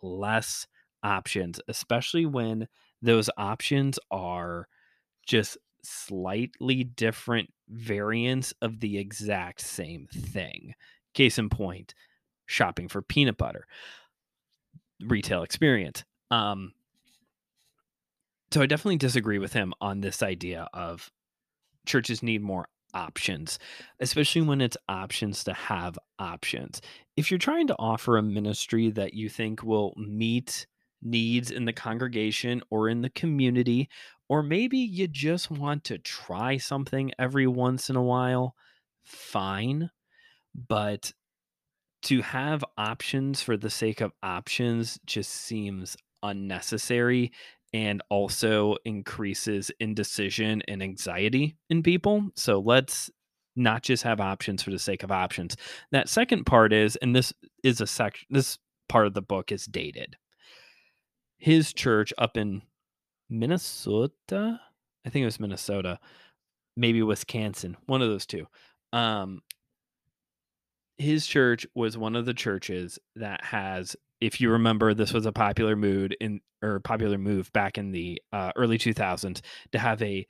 less 0.00 0.66
options, 1.02 1.60
especially 1.68 2.24
when 2.24 2.66
those 3.02 3.28
options 3.36 3.98
are 4.10 4.66
just 5.26 5.58
slightly 5.82 6.84
different 6.84 7.52
variants 7.68 8.54
of 8.62 8.80
the 8.80 8.96
exact 8.96 9.60
same 9.60 10.08
thing. 10.10 10.74
Case 11.12 11.38
in 11.38 11.50
point, 11.50 11.94
shopping 12.46 12.88
for 12.88 13.02
peanut 13.02 13.36
butter, 13.36 13.66
retail 15.04 15.42
experience. 15.42 16.02
Um, 16.30 16.72
so 18.50 18.62
I 18.62 18.66
definitely 18.66 18.96
disagree 18.96 19.38
with 19.38 19.52
him 19.52 19.74
on 19.82 20.00
this 20.00 20.22
idea 20.22 20.66
of 20.72 21.10
churches 21.84 22.22
need 22.22 22.42
more 22.42 22.66
options, 22.96 23.58
especially 24.00 24.40
when 24.40 24.60
it's 24.60 24.76
options 24.88 25.44
to 25.44 25.52
have 25.52 25.98
options. 26.18 26.80
If 27.16 27.30
you're 27.30 27.38
trying 27.38 27.66
to 27.66 27.76
offer 27.78 28.16
a 28.16 28.22
ministry 28.22 28.90
that 28.92 29.14
you 29.14 29.28
think 29.28 29.62
will 29.62 29.92
meet 29.96 30.66
needs 31.02 31.50
in 31.50 31.66
the 31.66 31.72
congregation 31.72 32.62
or 32.70 32.88
in 32.88 33.02
the 33.02 33.10
community, 33.10 33.88
or 34.28 34.42
maybe 34.42 34.78
you 34.78 35.06
just 35.06 35.50
want 35.50 35.84
to 35.84 35.98
try 35.98 36.56
something 36.56 37.12
every 37.18 37.46
once 37.46 37.90
in 37.90 37.96
a 37.96 38.02
while, 38.02 38.56
fine. 39.04 39.90
But 40.68 41.12
to 42.04 42.22
have 42.22 42.64
options 42.78 43.42
for 43.42 43.56
the 43.56 43.70
sake 43.70 44.00
of 44.00 44.12
options 44.22 44.98
just 45.06 45.30
seems 45.30 45.96
unnecessary 46.22 47.32
and 47.76 48.02
also 48.08 48.76
increases 48.86 49.70
indecision 49.80 50.62
and 50.66 50.82
anxiety 50.82 51.58
in 51.68 51.82
people. 51.82 52.30
So 52.34 52.58
let's 52.58 53.10
not 53.54 53.82
just 53.82 54.02
have 54.02 54.20
options 54.20 54.62
for 54.62 54.70
the 54.70 54.78
sake 54.78 55.02
of 55.02 55.12
options. 55.12 55.58
That 55.92 56.08
second 56.08 56.44
part 56.44 56.72
is, 56.72 56.96
and 56.96 57.14
this 57.14 57.34
is 57.62 57.82
a 57.82 57.86
section, 57.86 58.26
this 58.30 58.58
part 58.88 59.06
of 59.06 59.12
the 59.12 59.20
book 59.22 59.52
is 59.52 59.66
dated 59.66 60.16
his 61.38 61.72
church 61.72 62.12
up 62.18 62.36
in 62.36 62.62
Minnesota. 63.28 64.60
I 65.04 65.10
think 65.10 65.22
it 65.22 65.26
was 65.26 65.40
Minnesota, 65.40 65.98
maybe 66.76 67.02
Wisconsin, 67.02 67.76
one 67.86 68.02
of 68.02 68.08
those 68.08 68.26
two. 68.26 68.46
Um, 68.92 69.42
his 70.98 71.26
church 71.26 71.66
was 71.74 71.98
one 71.98 72.16
of 72.16 72.24
the 72.24 72.34
churches 72.34 72.98
that 73.16 73.44
has, 73.44 73.96
if 74.20 74.40
you 74.40 74.50
remember, 74.50 74.94
this 74.94 75.12
was 75.12 75.26
a 75.26 75.32
popular 75.32 75.76
mood 75.76 76.16
in 76.20 76.40
or 76.62 76.80
popular 76.80 77.18
move 77.18 77.52
back 77.52 77.76
in 77.78 77.92
the 77.92 78.20
uh, 78.32 78.52
early 78.56 78.78
2000s 78.78 79.42
to 79.72 79.78
have 79.78 80.00
a 80.02 80.26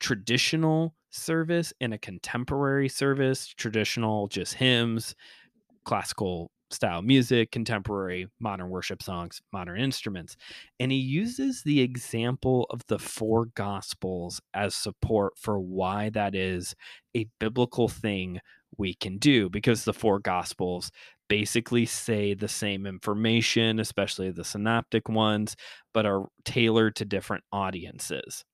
traditional 0.00 0.94
service 1.10 1.72
and 1.80 1.94
a 1.94 1.98
contemporary 1.98 2.88
service, 2.88 3.48
traditional 3.48 4.28
just 4.28 4.54
hymns, 4.54 5.14
classical 5.84 6.50
style 6.70 7.02
music, 7.02 7.50
contemporary 7.52 8.28
modern 8.40 8.70
worship 8.70 9.02
songs, 9.02 9.42
modern 9.52 9.78
instruments. 9.78 10.36
And 10.80 10.90
he 10.90 10.98
uses 10.98 11.62
the 11.62 11.80
example 11.80 12.66
of 12.70 12.80
the 12.88 12.98
four 12.98 13.46
gospels 13.54 14.40
as 14.54 14.74
support 14.74 15.34
for 15.36 15.60
why 15.60 16.10
that 16.10 16.34
is 16.34 16.74
a 17.16 17.26
biblical 17.38 17.88
thing 17.88 18.40
we 18.78 18.94
can 18.94 19.18
do 19.18 19.50
because 19.50 19.84
the 19.84 19.92
four 19.92 20.18
gospels 20.18 20.90
basically 21.32 21.86
say 21.86 22.34
the 22.34 22.46
same 22.46 22.84
information, 22.84 23.80
especially 23.80 24.30
the 24.30 24.44
synoptic 24.44 25.08
ones, 25.08 25.56
but 25.94 26.04
are 26.04 26.26
tailored 26.44 26.94
to 26.94 27.06
different 27.06 27.42
audiences. 27.50 28.44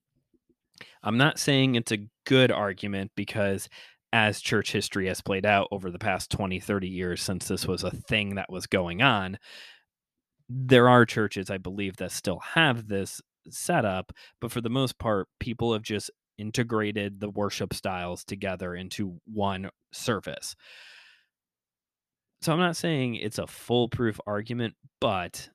I'm 1.03 1.19
not 1.19 1.41
saying 1.41 1.75
it's 1.75 1.91
a 1.91 2.07
good 2.25 2.53
argument 2.53 3.11
because 3.17 3.69
as 4.13 4.41
church 4.41 4.71
history 4.71 5.09
has 5.09 5.21
played 5.21 5.45
out 5.45 5.67
over 5.73 5.91
the 5.91 5.99
past 5.99 6.31
20, 6.31 6.61
30 6.61 6.87
years 6.87 7.21
since 7.21 7.49
this 7.49 7.67
was 7.67 7.83
a 7.83 7.91
thing 7.91 8.37
that 8.37 8.49
was 8.49 8.69
going 8.69 9.03
on, 9.03 9.39
there 10.49 10.89
are 10.89 11.05
churches, 11.05 11.51
I 11.51 11.59
believe, 11.59 11.97
that 11.97 12.13
still 12.13 12.39
have 12.55 12.87
this 12.87 13.21
setup. 13.51 14.13
But 14.41 14.53
for 14.53 14.61
the 14.61 14.71
most 14.71 15.01
part, 15.01 15.27
people 15.41 15.73
have 15.73 15.83
just 15.83 16.13
integrated 16.39 17.19
the 17.19 17.31
worship 17.31 17.75
styles 17.75 18.23
together 18.23 18.77
into 18.77 19.19
one 19.25 19.69
service. 19.93 20.55
So 22.41 22.53
I'm 22.53 22.59
not 22.59 22.77
saying 22.77 23.17
it's 23.17 23.39
a 23.39 23.47
foolproof 23.47 24.21
argument, 24.27 24.75
but 25.01 25.51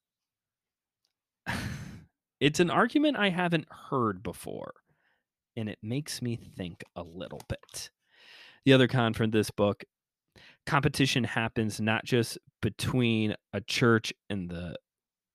it's 2.39 2.59
an 2.59 2.69
argument 2.69 3.17
I 3.17 3.29
haven't 3.29 3.67
heard 3.89 4.23
before. 4.23 4.73
And 5.55 5.69
it 5.69 5.79
makes 5.83 6.21
me 6.21 6.35
think 6.35 6.83
a 6.95 7.03
little 7.03 7.41
bit 7.47 7.89
the 8.65 8.73
other 8.73 8.87
con 8.87 9.13
from 9.13 9.31
this 9.31 9.51
book 9.51 9.83
competition 10.65 11.23
happens 11.25 11.81
not 11.81 12.05
just 12.05 12.37
between 12.61 13.35
a 13.51 13.61
church 13.61 14.13
and 14.29 14.49
the 14.49 14.75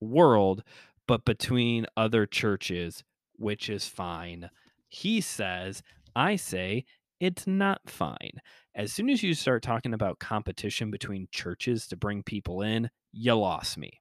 world, 0.01 0.63
but 1.07 1.25
between 1.25 1.87
other 1.97 2.27
churches, 2.27 3.05
which 3.37 3.69
is 3.69 3.87
fine 3.87 4.51
He 4.89 5.21
says, 5.21 5.83
I 6.17 6.37
say, 6.37 6.85
it's 7.21 7.47
not 7.47 7.81
fine. 7.87 8.41
As 8.75 8.93
soon 8.93 9.11
as 9.11 9.23
you 9.23 9.35
start 9.35 9.63
talking 9.63 9.93
about 9.93 10.19
competition 10.19 10.91
between 10.91 11.29
churches 11.33 11.87
to 11.89 11.97
bring 11.97 12.23
people 12.23 12.63
in, 12.63 12.91
you 13.13 13.35
lost 13.35 13.77
me. 13.77 14.01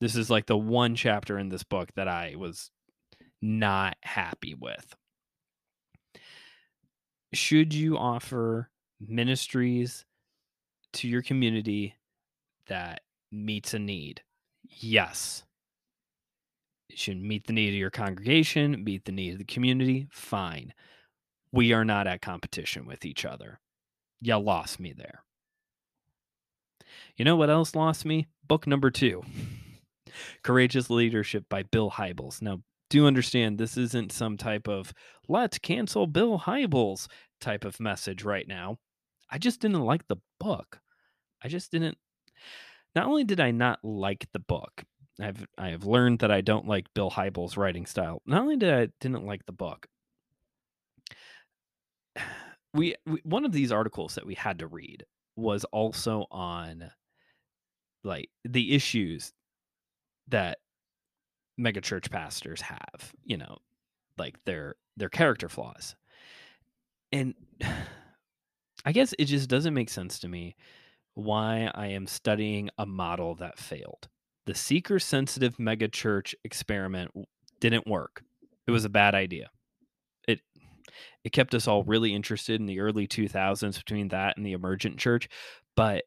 This 0.00 0.14
is 0.14 0.30
like 0.30 0.46
the 0.46 0.56
one 0.56 0.94
chapter 0.94 1.38
in 1.38 1.48
this 1.48 1.64
book 1.64 1.88
that 1.96 2.08
I 2.08 2.34
was 2.36 2.70
not 3.40 3.96
happy 4.02 4.54
with. 4.54 4.94
Should 7.32 7.74
you 7.74 7.96
offer 7.96 8.70
ministries 9.00 10.04
to 10.94 11.08
your 11.08 11.22
community 11.22 11.96
that 12.68 13.00
meets 13.32 13.74
a 13.74 13.78
need? 13.78 14.22
Yes. 14.62 15.44
It 16.88 16.98
should 16.98 17.20
meet 17.20 17.46
the 17.46 17.52
need 17.52 17.70
of 17.70 17.74
your 17.74 17.90
congregation, 17.90 18.84
meet 18.84 19.04
the 19.04 19.12
need 19.12 19.32
of 19.32 19.38
the 19.38 19.44
community. 19.44 20.08
Fine. 20.10 20.72
We 21.52 21.72
are 21.72 21.84
not 21.84 22.06
at 22.06 22.22
competition 22.22 22.86
with 22.86 23.04
each 23.04 23.24
other. 23.24 23.60
You 24.20 24.36
lost 24.36 24.80
me 24.80 24.92
there. 24.92 25.22
You 27.16 27.24
know 27.24 27.36
what 27.36 27.50
else 27.50 27.74
lost 27.74 28.04
me? 28.04 28.26
Book 28.46 28.66
number 28.66 28.90
two 28.90 29.22
Courageous 30.42 30.90
Leadership 30.90 31.44
by 31.48 31.62
Bill 31.62 31.90
Hybels. 31.90 32.40
Now, 32.42 32.60
do 32.88 33.06
understand 33.06 33.58
this 33.58 33.76
isn't 33.76 34.12
some 34.12 34.36
type 34.36 34.68
of 34.68 34.94
let's 35.28 35.58
cancel 35.58 36.06
Bill 36.06 36.38
Hybels 36.38 37.08
type 37.40 37.64
of 37.64 37.80
message 37.80 38.22
right 38.24 38.46
now. 38.46 38.78
I 39.30 39.38
just 39.38 39.60
didn't 39.60 39.80
like 39.80 40.06
the 40.06 40.18
book. 40.38 40.80
I 41.42 41.48
just 41.48 41.72
didn't. 41.72 41.98
Not 42.94 43.06
only 43.06 43.24
did 43.24 43.40
I 43.40 43.50
not 43.50 43.80
like 43.82 44.26
the 44.32 44.38
book, 44.38 44.84
I've 45.20 45.46
I 45.58 45.70
have 45.70 45.84
learned 45.84 46.20
that 46.20 46.30
I 46.30 46.40
don't 46.40 46.68
like 46.68 46.92
Bill 46.94 47.10
Hybels' 47.10 47.56
writing 47.56 47.86
style. 47.86 48.22
Not 48.26 48.42
only 48.42 48.56
did 48.56 48.72
I 48.72 48.88
didn't 49.00 49.26
like 49.26 49.46
the 49.46 49.52
book, 49.52 49.86
we, 52.76 52.94
we 53.06 53.20
one 53.24 53.44
of 53.44 53.52
these 53.52 53.72
articles 53.72 54.14
that 54.14 54.26
we 54.26 54.34
had 54.34 54.58
to 54.60 54.66
read 54.66 55.04
was 55.36 55.64
also 55.64 56.26
on 56.30 56.90
like 58.04 58.28
the 58.44 58.74
issues 58.74 59.32
that 60.28 60.58
megachurch 61.60 62.10
pastors 62.10 62.60
have, 62.60 63.12
you 63.24 63.36
know, 63.36 63.58
like 64.18 64.36
their 64.44 64.76
their 64.96 65.08
character 65.08 65.48
flaws. 65.48 65.96
And 67.12 67.34
I 68.84 68.92
guess 68.92 69.14
it 69.18 69.24
just 69.24 69.48
doesn't 69.48 69.74
make 69.74 69.90
sense 69.90 70.18
to 70.20 70.28
me 70.28 70.54
why 71.14 71.70
I 71.74 71.88
am 71.88 72.06
studying 72.06 72.70
a 72.78 72.86
model 72.86 73.34
that 73.36 73.58
failed. 73.58 74.08
The 74.44 74.54
seeker 74.54 75.00
sensitive 75.00 75.56
megachurch 75.56 76.34
experiment 76.44 77.10
didn't 77.58 77.86
work. 77.86 78.22
It 78.66 78.70
was 78.70 78.84
a 78.84 78.90
bad 78.90 79.14
idea. 79.14 79.50
It 80.28 80.40
it 81.24 81.32
kept 81.32 81.54
us 81.54 81.66
all 81.66 81.84
really 81.84 82.14
interested 82.14 82.60
in 82.60 82.66
the 82.66 82.80
early 82.80 83.06
2000s 83.06 83.78
between 83.78 84.08
that 84.08 84.36
and 84.36 84.44
the 84.44 84.52
emergent 84.52 84.98
church, 84.98 85.28
but 85.74 86.04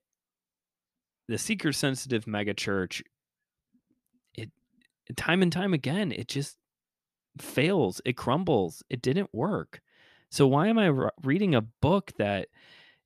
the 1.27 1.37
seeker 1.37 1.71
sensitive 1.71 2.25
megachurch 2.25 3.01
it 4.35 4.49
time 5.15 5.41
and 5.41 5.51
time 5.51 5.73
again 5.73 6.11
it 6.11 6.27
just 6.27 6.57
fails, 7.41 8.01
it 8.05 8.17
crumbles. 8.17 8.83
It 8.89 9.01
didn't 9.01 9.29
work. 9.33 9.81
So 10.29 10.47
why 10.47 10.67
am 10.67 10.77
I 10.77 10.87
re- 10.87 11.09
reading 11.23 11.55
a 11.55 11.61
book 11.61 12.11
that 12.17 12.49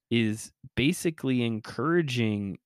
is 0.09 0.51
basically 0.75 1.43
encouraging 1.43 2.57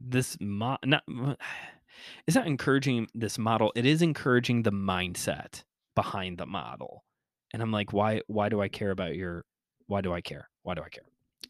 this 0.00 0.36
mo- 0.40 0.78
not 0.84 1.04
it's 2.26 2.36
not 2.36 2.46
encouraging 2.46 3.06
this 3.14 3.38
model 3.38 3.72
it 3.76 3.86
is 3.86 4.02
encouraging 4.02 4.62
the 4.62 4.72
mindset 4.72 5.62
behind 5.94 6.38
the 6.38 6.46
model 6.46 7.04
and 7.52 7.62
i'm 7.62 7.72
like 7.72 7.92
why 7.92 8.20
why 8.26 8.48
do 8.48 8.60
i 8.60 8.68
care 8.68 8.90
about 8.90 9.14
your 9.14 9.44
why 9.86 10.00
do 10.00 10.12
i 10.12 10.20
care? 10.20 10.48
Why 10.62 10.74
do 10.74 10.82
i 10.82 10.88
care? 10.88 11.04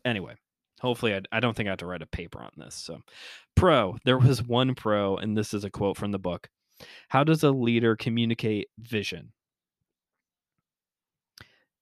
Anyway 0.05 0.35
hopefully 0.81 1.15
I, 1.15 1.21
I 1.31 1.39
don't 1.39 1.57
think 1.57 1.69
i 1.69 1.71
have 1.71 1.79
to 1.79 1.87
write 1.87 2.03
a 2.03 2.07
paper 2.07 2.41
on 2.41 2.51
this 2.57 2.75
so. 2.75 2.99
Pro 3.55 3.97
there 4.05 4.19
was 4.19 4.43
one 4.43 4.75
pro 4.75 5.17
and 5.17 5.37
this 5.37 5.55
is 5.55 5.65
a 5.65 5.71
quote 5.71 5.97
from 5.97 6.11
the 6.13 6.19
book. 6.19 6.49
How 7.09 7.23
does 7.25 7.45
a 7.45 7.51
leader 7.51 7.95
communicate 7.95 8.69
vision? 8.79 9.33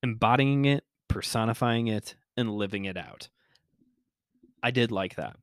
Embodying 0.02 0.66
it 0.66 0.84
personifying 1.08 1.88
it 1.88 2.14
and 2.36 2.50
living 2.50 2.84
it 2.84 2.96
out. 2.96 3.28
I 4.62 4.70
did 4.70 4.92
like 4.92 5.16
that 5.16 5.36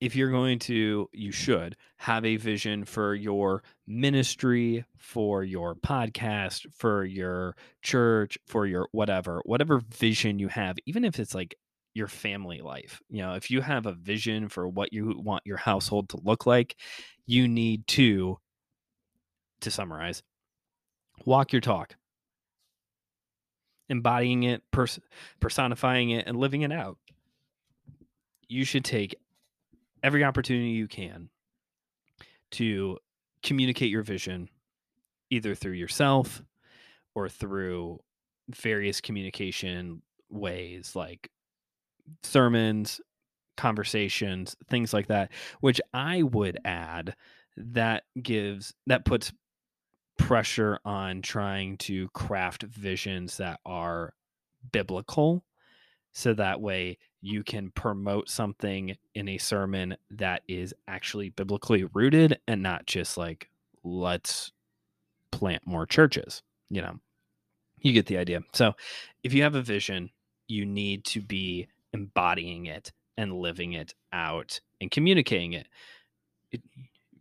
if 0.00 0.14
you're 0.14 0.30
going 0.30 0.58
to, 0.60 1.08
you 1.12 1.32
should 1.32 1.76
have 1.96 2.24
a 2.24 2.36
vision 2.36 2.84
for 2.84 3.14
your 3.14 3.62
ministry, 3.86 4.84
for 4.96 5.42
your 5.42 5.74
podcast, 5.74 6.66
for 6.72 7.04
your 7.04 7.56
church, 7.82 8.38
for 8.46 8.66
your 8.66 8.88
whatever, 8.92 9.42
whatever 9.44 9.80
vision 9.80 10.38
you 10.38 10.48
have, 10.48 10.76
even 10.86 11.04
if 11.04 11.18
it's 11.18 11.34
like 11.34 11.56
your 11.94 12.06
family 12.06 12.60
life. 12.60 13.00
You 13.08 13.22
know, 13.22 13.34
if 13.34 13.50
you 13.50 13.60
have 13.60 13.86
a 13.86 13.92
vision 13.92 14.48
for 14.48 14.68
what 14.68 14.92
you 14.92 15.14
want 15.18 15.42
your 15.44 15.56
household 15.56 16.10
to 16.10 16.20
look 16.22 16.46
like, 16.46 16.76
you 17.26 17.48
need 17.48 17.86
to, 17.88 18.38
to 19.62 19.70
summarize, 19.70 20.22
walk 21.24 21.52
your 21.52 21.60
talk, 21.60 21.96
embodying 23.88 24.44
it, 24.44 24.62
pers- 24.70 25.00
personifying 25.40 26.10
it, 26.10 26.28
and 26.28 26.36
living 26.36 26.62
it 26.62 26.70
out. 26.70 26.98
You 28.48 28.64
should 28.64 28.84
take 28.84 29.16
every 30.02 30.24
opportunity 30.24 30.70
you 30.70 30.88
can 30.88 31.28
to 32.52 32.98
communicate 33.42 33.90
your 33.90 34.02
vision 34.02 34.48
either 35.30 35.54
through 35.54 35.72
yourself 35.72 36.42
or 37.14 37.28
through 37.28 38.00
various 38.48 39.00
communication 39.00 40.02
ways 40.30 40.94
like 40.96 41.30
sermons, 42.22 43.00
conversations, 43.56 44.56
things 44.68 44.92
like 44.92 45.08
that, 45.08 45.30
which 45.60 45.80
I 45.92 46.22
would 46.22 46.58
add 46.64 47.14
that 47.56 48.04
gives 48.22 48.72
that 48.86 49.04
puts 49.04 49.32
pressure 50.16 50.78
on 50.84 51.22
trying 51.22 51.76
to 51.78 52.08
craft 52.10 52.62
visions 52.62 53.36
that 53.38 53.60
are 53.66 54.14
biblical. 54.72 55.44
So 56.12 56.34
that 56.34 56.60
way 56.60 56.98
you 57.20 57.42
can 57.42 57.70
promote 57.70 58.28
something 58.28 58.96
in 59.14 59.28
a 59.28 59.38
sermon 59.38 59.96
that 60.10 60.42
is 60.48 60.72
actually 60.86 61.30
biblically 61.30 61.84
rooted 61.92 62.38
and 62.46 62.62
not 62.62 62.86
just 62.86 63.16
like 63.16 63.48
let's 63.82 64.52
plant 65.32 65.62
more 65.66 65.86
churches 65.86 66.42
you 66.70 66.82
know? 66.82 66.98
You 67.80 67.92
get 67.92 68.06
the 68.06 68.18
idea. 68.18 68.40
So 68.52 68.74
if 69.22 69.32
you 69.32 69.42
have 69.42 69.54
a 69.54 69.62
vision 69.62 70.10
you 70.48 70.64
need 70.64 71.04
to 71.04 71.20
be 71.20 71.68
embodying 71.92 72.66
it 72.66 72.90
and 73.16 73.38
living 73.38 73.74
it 73.74 73.94
out 74.12 74.60
and 74.80 74.90
communicating 74.90 75.52
it, 75.52 75.68
it 76.50 76.62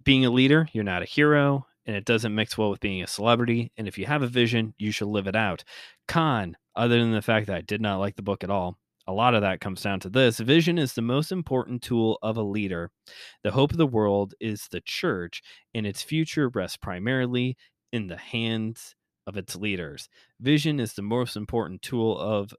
being 0.03 0.25
a 0.25 0.29
leader 0.29 0.67
you're 0.71 0.83
not 0.83 1.01
a 1.01 1.05
hero 1.05 1.65
and 1.86 1.95
it 1.95 2.05
doesn't 2.05 2.36
mix 2.36 2.57
well 2.57 2.69
with 2.69 2.79
being 2.79 3.01
a 3.01 3.07
celebrity 3.07 3.71
and 3.77 3.88
if 3.88 3.97
you 3.97 4.05
have 4.05 4.21
a 4.21 4.27
vision 4.27 4.73
you 4.77 4.91
should 4.91 5.07
live 5.07 5.27
it 5.27 5.36
out. 5.36 5.63
Con 6.07 6.57
other 6.75 6.99
than 6.99 7.12
the 7.12 7.21
fact 7.21 7.47
that 7.47 7.55
i 7.55 7.62
did 7.62 7.81
not 7.81 7.97
like 7.97 8.15
the 8.15 8.21
book 8.21 8.43
at 8.43 8.49
all 8.49 8.77
a 9.07 9.13
lot 9.13 9.33
of 9.33 9.41
that 9.41 9.61
comes 9.61 9.81
down 9.81 9.99
to 10.01 10.09
this 10.09 10.39
vision 10.39 10.77
is 10.77 10.93
the 10.93 11.01
most 11.01 11.31
important 11.31 11.81
tool 11.81 12.19
of 12.21 12.35
a 12.37 12.43
leader. 12.43 12.91
The 13.43 13.51
hope 13.51 13.71
of 13.71 13.77
the 13.77 13.87
world 13.87 14.33
is 14.39 14.67
the 14.69 14.81
church, 14.81 15.41
and 15.73 15.85
its 15.85 16.01
future 16.01 16.49
rests 16.49 16.77
primarily 16.77 17.55
in 17.93 18.07
the 18.07 18.17
hands 18.17 18.95
of 19.25 19.37
its 19.37 19.55
leaders. 19.55 20.09
Vision 20.41 20.79
is 20.79 20.93
the 20.93 21.01
most 21.01 21.37
important 21.37 21.81
tool 21.81 22.17
of 22.19 22.53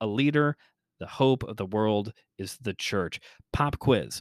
a 0.00 0.06
leader. 0.06 0.56
The 0.98 1.06
hope 1.06 1.44
of 1.44 1.56
the 1.56 1.66
world 1.66 2.12
is 2.36 2.58
the 2.60 2.74
church. 2.74 3.20
Pop 3.52 3.78
quiz. 3.78 4.20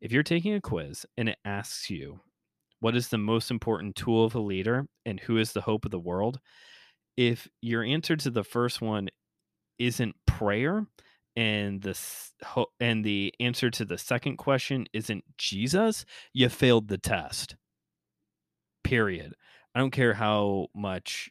If 0.00 0.12
you're 0.12 0.22
taking 0.22 0.54
a 0.54 0.60
quiz 0.60 1.06
and 1.16 1.28
it 1.28 1.38
asks 1.44 1.88
you, 1.88 2.20
what 2.80 2.96
is 2.96 3.08
the 3.08 3.18
most 3.18 3.50
important 3.50 3.96
tool 3.96 4.24
of 4.24 4.34
a 4.34 4.40
leader 4.40 4.86
and 5.06 5.18
who 5.20 5.38
is 5.38 5.52
the 5.52 5.60
hope 5.60 5.84
of 5.84 5.90
the 5.90 5.98
world? 5.98 6.40
If 7.16 7.48
your 7.60 7.82
answer 7.82 8.16
to 8.16 8.30
the 8.30 8.44
first 8.44 8.80
one 8.80 9.08
isn't 9.78 10.14
prayer 10.38 10.86
and 11.36 11.82
the 11.82 11.98
and 12.80 13.04
the 13.04 13.34
answer 13.40 13.70
to 13.70 13.84
the 13.84 13.98
second 13.98 14.36
question 14.36 14.86
isn't 14.92 15.24
Jesus, 15.36 16.04
you 16.32 16.48
failed 16.48 16.88
the 16.88 16.98
test. 16.98 17.56
Period. 18.84 19.34
I 19.74 19.80
don't 19.80 19.90
care 19.90 20.14
how 20.14 20.68
much 20.74 21.30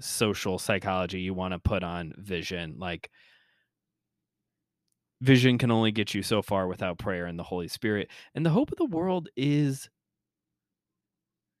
social 0.00 0.58
psychology 0.58 1.20
you 1.20 1.32
want 1.34 1.52
to 1.52 1.58
put 1.58 1.84
on 1.84 2.12
vision 2.18 2.74
like 2.78 3.10
vision 5.20 5.56
can 5.56 5.70
only 5.70 5.92
get 5.92 6.12
you 6.12 6.22
so 6.22 6.42
far 6.42 6.66
without 6.66 6.98
prayer 6.98 7.26
and 7.26 7.38
the 7.38 7.44
holy 7.44 7.68
spirit 7.68 8.10
and 8.34 8.44
the 8.44 8.50
hope 8.50 8.72
of 8.72 8.76
the 8.76 8.84
world 8.84 9.28
is 9.36 9.88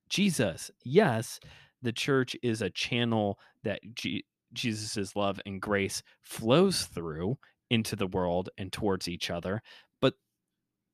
jesus 0.08 0.68
yes 0.84 1.38
the 1.80 1.92
church 1.92 2.34
is 2.42 2.60
a 2.60 2.70
channel 2.70 3.38
that 3.62 3.80
G- 3.94 4.24
Jesus' 4.54 5.16
love 5.16 5.40
and 5.44 5.60
grace 5.60 6.02
flows 6.22 6.84
through 6.84 7.38
into 7.70 7.96
the 7.96 8.06
world 8.06 8.50
and 8.56 8.72
towards 8.72 9.08
each 9.08 9.30
other. 9.30 9.62
But 10.00 10.14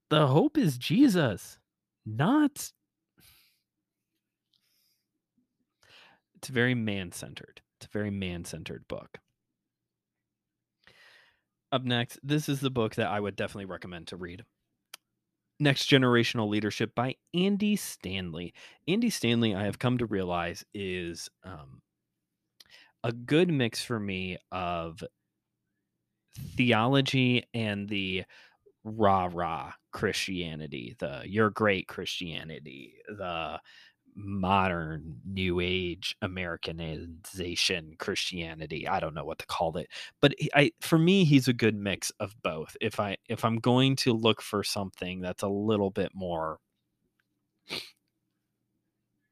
the 0.08 0.26
hope 0.26 0.56
is 0.56 0.78
Jesus, 0.78 1.58
not 2.04 2.72
It's 6.40 6.48
very 6.48 6.74
man 6.74 7.12
centered. 7.12 7.60
It's 7.76 7.86
a 7.86 7.90
very 7.90 8.10
man 8.10 8.46
centered 8.46 8.88
book. 8.88 9.18
Up 11.70 11.84
next, 11.84 12.18
this 12.22 12.48
is 12.48 12.60
the 12.60 12.70
book 12.70 12.94
that 12.94 13.08
I 13.08 13.20
would 13.20 13.36
definitely 13.36 13.66
recommend 13.66 14.06
to 14.06 14.16
read. 14.16 14.44
Next 15.58 15.90
Generational 15.90 16.48
Leadership 16.48 16.94
by 16.94 17.16
Andy 17.34 17.76
Stanley. 17.76 18.54
Andy 18.88 19.10
Stanley, 19.10 19.54
I 19.54 19.64
have 19.64 19.78
come 19.78 19.98
to 19.98 20.06
realize, 20.06 20.64
is 20.72 21.28
um, 21.44 21.82
a 23.04 23.12
good 23.12 23.50
mix 23.50 23.82
for 23.84 23.98
me 23.98 24.38
of 24.52 25.02
theology 26.56 27.44
and 27.54 27.88
the 27.88 28.24
rah 28.84 29.28
rah 29.32 29.72
Christianity, 29.92 30.96
the 30.98 31.22
you're 31.26 31.50
great 31.50 31.88
Christianity, 31.88 32.94
the 33.08 33.60
modern 34.16 35.20
new 35.24 35.60
age 35.60 36.16
americanization 36.22 37.94
christianity 37.98 38.86
i 38.88 39.00
don't 39.00 39.14
know 39.14 39.24
what 39.24 39.38
to 39.38 39.46
call 39.46 39.76
it 39.78 39.88
but 40.20 40.34
i 40.54 40.70
for 40.80 40.98
me 40.98 41.24
he's 41.24 41.48
a 41.48 41.52
good 41.52 41.76
mix 41.76 42.10
of 42.20 42.34
both 42.42 42.76
if 42.80 43.00
i 43.00 43.16
if 43.28 43.44
i'm 43.44 43.56
going 43.58 43.96
to 43.96 44.12
look 44.12 44.42
for 44.42 44.64
something 44.64 45.20
that's 45.20 45.44
a 45.44 45.48
little 45.48 45.90
bit 45.90 46.10
more 46.14 46.58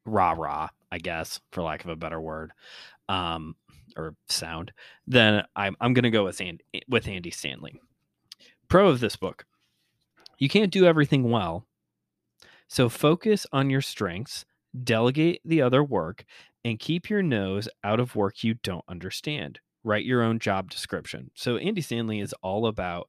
rah 0.05 0.33
rah 0.33 0.69
i 0.91 0.99
guess 0.99 1.41
for 1.53 1.63
lack 1.63 1.85
of 1.85 1.91
a 1.91 1.97
better 1.97 2.21
word 2.21 2.53
um 3.09 3.55
or 3.97 4.15
sound 4.29 4.73
then 5.07 5.45
i'm, 5.57 5.77
I'm 5.81 5.95
gonna 5.95 6.11
go 6.11 6.25
with 6.25 6.41
andy 6.41 6.65
with 6.89 7.09
andy 7.09 7.31
stanley 7.31 7.81
pro 8.69 8.89
of 8.89 9.01
this 9.01 9.17
book 9.17 9.45
you 10.39 10.49
can't 10.49 10.73
do 10.73 10.85
everything 10.85 11.31
well 11.31 11.67
so 12.69 12.89
focus 12.89 13.47
on 13.53 13.71
your 13.71 13.81
strengths 13.81 14.45
delegate 14.85 15.41
the 15.45 15.63
other 15.63 15.83
work, 15.83 16.25
and 16.65 16.79
keep 16.79 17.09
your 17.09 17.23
nose 17.23 17.69
out 17.85 18.01
of 18.01 18.17
work 18.17 18.43
you 18.45 18.55
don't 18.55 18.85
understand. 18.89 19.61
Write 19.85 20.05
your 20.05 20.23
own 20.23 20.39
job 20.39 20.71
description. 20.71 21.31
So 21.35 21.57
Andy 21.57 21.81
Stanley 21.81 22.21
is 22.21 22.35
all 22.43 22.67
about 22.67 23.09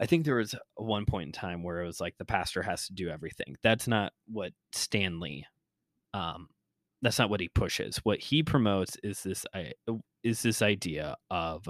I 0.00 0.06
think 0.06 0.24
there 0.24 0.36
was 0.36 0.54
one 0.76 1.06
point 1.06 1.26
in 1.26 1.32
time 1.32 1.64
where 1.64 1.82
it 1.82 1.86
was 1.86 2.00
like 2.00 2.16
the 2.18 2.24
pastor 2.24 2.62
has 2.62 2.86
to 2.86 2.92
do 2.92 3.08
everything. 3.08 3.56
That's 3.62 3.88
not 3.88 4.12
what 4.26 4.52
Stanley 4.72 5.46
um 6.14 6.48
that's 7.02 7.18
not 7.18 7.30
what 7.30 7.40
he 7.40 7.48
pushes. 7.48 7.98
What 7.98 8.20
he 8.20 8.42
promotes 8.42 8.96
is 9.02 9.22
this 9.22 9.46
is 10.22 10.42
this 10.42 10.62
idea 10.62 11.16
of 11.30 11.68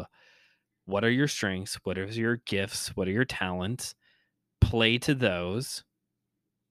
what 0.86 1.04
are 1.04 1.10
your 1.10 1.28
strengths, 1.28 1.78
what 1.84 1.98
are 1.98 2.06
your 2.06 2.36
gifts, 2.46 2.88
what 2.96 3.08
are 3.08 3.12
your 3.12 3.24
talents? 3.24 3.94
Play 4.60 4.98
to 4.98 5.14
those 5.14 5.84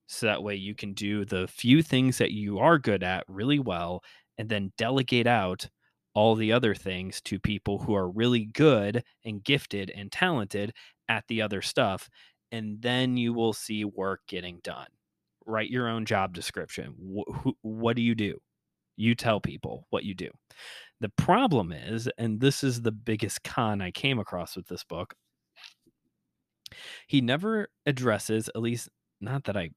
so 0.06 0.26
that 0.26 0.42
way 0.42 0.54
you 0.54 0.74
can 0.74 0.94
do 0.94 1.24
the 1.24 1.46
few 1.48 1.82
things 1.82 2.18
that 2.18 2.32
you 2.32 2.58
are 2.58 2.78
good 2.78 3.02
at 3.02 3.24
really 3.28 3.58
well 3.58 4.02
and 4.38 4.48
then 4.48 4.72
delegate 4.78 5.26
out 5.26 5.68
all 6.14 6.34
the 6.34 6.52
other 6.52 6.74
things 6.74 7.20
to 7.20 7.38
people 7.38 7.78
who 7.78 7.94
are 7.94 8.10
really 8.10 8.46
good 8.46 9.04
and 9.24 9.44
gifted 9.44 9.90
and 9.90 10.10
talented 10.10 10.72
at 11.08 11.24
the 11.28 11.42
other 11.42 11.62
stuff 11.62 12.08
and 12.50 12.80
then 12.80 13.16
you 13.16 13.34
will 13.34 13.52
see 13.52 13.84
work 13.84 14.22
getting 14.26 14.58
done. 14.64 14.86
Write 15.46 15.70
your 15.70 15.88
own 15.88 16.06
job 16.06 16.32
description. 16.34 16.94
Wh- 16.98 17.52
what 17.62 17.94
do 17.94 18.02
you 18.02 18.14
do 18.14 18.38
you 18.98 19.14
tell 19.14 19.40
people 19.40 19.86
what 19.90 20.04
you 20.04 20.14
do. 20.14 20.30
The 21.00 21.08
problem 21.10 21.72
is 21.72 22.08
and 22.18 22.40
this 22.40 22.64
is 22.64 22.82
the 22.82 22.92
biggest 22.92 23.44
con 23.44 23.80
i 23.80 23.90
came 23.90 24.18
across 24.18 24.56
with 24.56 24.66
this 24.66 24.82
book 24.82 25.14
he 27.06 27.20
never 27.20 27.68
addresses 27.86 28.48
at 28.48 28.60
least 28.60 28.88
not 29.20 29.44
that 29.44 29.56
i 29.56 29.70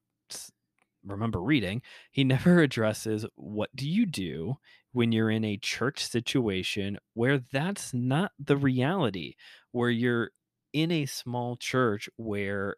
remember 1.04 1.42
reading, 1.42 1.82
he 2.10 2.24
never 2.24 2.60
addresses 2.60 3.26
what 3.36 3.74
do 3.74 3.88
you 3.88 4.06
do 4.06 4.56
when 4.92 5.12
you're 5.12 5.30
in 5.30 5.44
a 5.44 5.56
church 5.56 6.06
situation 6.06 6.98
where 7.14 7.38
that's 7.38 7.94
not 7.94 8.32
the 8.38 8.56
reality, 8.56 9.34
where 9.72 9.90
you're 9.90 10.30
in 10.72 10.90
a 10.90 11.06
small 11.06 11.56
church 11.56 12.08
where 12.16 12.76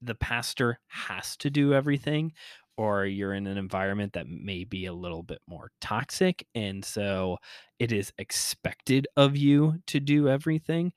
the 0.00 0.14
pastor 0.14 0.78
has 0.88 1.36
to 1.36 1.50
do 1.50 1.74
everything 1.74 2.32
or 2.78 3.04
you're 3.04 3.34
in 3.34 3.46
an 3.46 3.58
environment 3.58 4.14
that 4.14 4.26
may 4.26 4.64
be 4.64 4.86
a 4.86 4.92
little 4.94 5.22
bit 5.22 5.40
more 5.46 5.70
toxic 5.80 6.46
and 6.54 6.84
so 6.84 7.36
it 7.78 7.92
is 7.92 8.12
expected 8.16 9.06
of 9.16 9.36
you 9.36 9.76
to 9.86 10.00
do 10.00 10.28
everything 10.28 10.92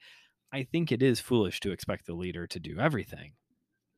i 0.54 0.64
think 0.64 0.92
it 0.92 1.04
is 1.04 1.20
foolish 1.20 1.60
to 1.60 1.72
expect 1.72 2.06
the 2.06 2.14
leader 2.14 2.48
to 2.48 2.60
do 2.60 2.80
everything 2.80 3.34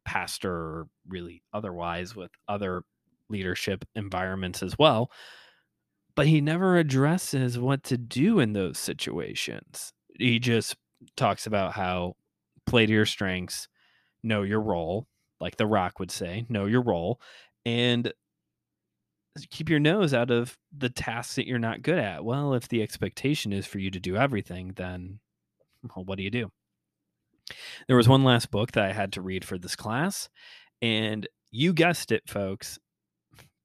pastor 0.06 0.52
or 0.52 0.88
really 1.08 1.44
otherwise 1.54 2.16
with 2.16 2.32
other 2.48 2.84
leadership 3.30 3.86
environments 3.96 4.64
as 4.64 4.78
well. 4.78 5.12
But 6.16 6.28
he 6.28 6.42
never 6.42 6.78
addresses 6.78 7.58
what 7.58 7.84
to 7.86 7.98
do 7.98 8.40
in 8.40 8.54
those 8.54 8.78
situations. 8.78 9.92
He 10.20 10.40
just 10.40 10.76
talks 11.18 11.48
about 11.48 11.74
how 11.74 12.16
play 12.68 12.86
to 12.86 12.94
your 12.94 13.06
strengths, 13.06 13.68
know 14.22 14.44
your 14.44 14.62
role, 14.62 15.08
like 15.42 15.58
The 15.58 15.66
Rock 15.66 16.00
would 16.00 16.12
say, 16.12 16.46
know 16.50 16.66
your 16.66 16.84
role, 16.84 17.20
and 17.66 18.12
keep 19.50 19.70
your 19.70 19.80
nose 19.80 20.14
out 20.14 20.30
of 20.30 20.58
the 20.76 20.90
tasks 20.90 21.36
that 21.36 21.48
you're 21.48 21.60
not 21.60 21.82
good 21.82 21.98
at. 21.98 22.24
Well, 22.24 22.54
if 22.54 22.68
the 22.68 22.82
expectation 22.82 23.52
is 23.52 23.66
for 23.66 23.80
you 23.80 23.90
to 23.92 24.00
do 24.00 24.16
everything, 24.16 24.74
then 24.76 25.20
well, 25.96 26.06
what 26.06 26.18
do 26.18 26.24
you 26.24 26.32
do? 26.32 26.50
There 27.88 27.98
was 27.98 28.08
one 28.08 28.24
last 28.24 28.52
book 28.52 28.72
that 28.74 28.86
I 28.86 28.94
had 28.94 29.14
to 29.14 29.22
read 29.22 29.44
for 29.44 29.58
this 29.58 29.76
class, 29.76 30.30
and 30.82 31.28
you 31.52 31.74
guessed 31.74 32.12
it, 32.12 32.24
folks, 32.28 32.80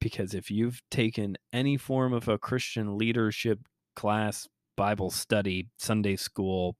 because 0.01 0.33
if 0.33 0.51
you've 0.51 0.81
taken 0.91 1.37
any 1.53 1.77
form 1.77 2.13
of 2.13 2.27
a 2.27 2.37
Christian 2.37 2.97
leadership 2.97 3.59
class, 3.95 4.47
Bible 4.75 5.11
study, 5.11 5.67
Sunday 5.77 6.15
school 6.15 6.75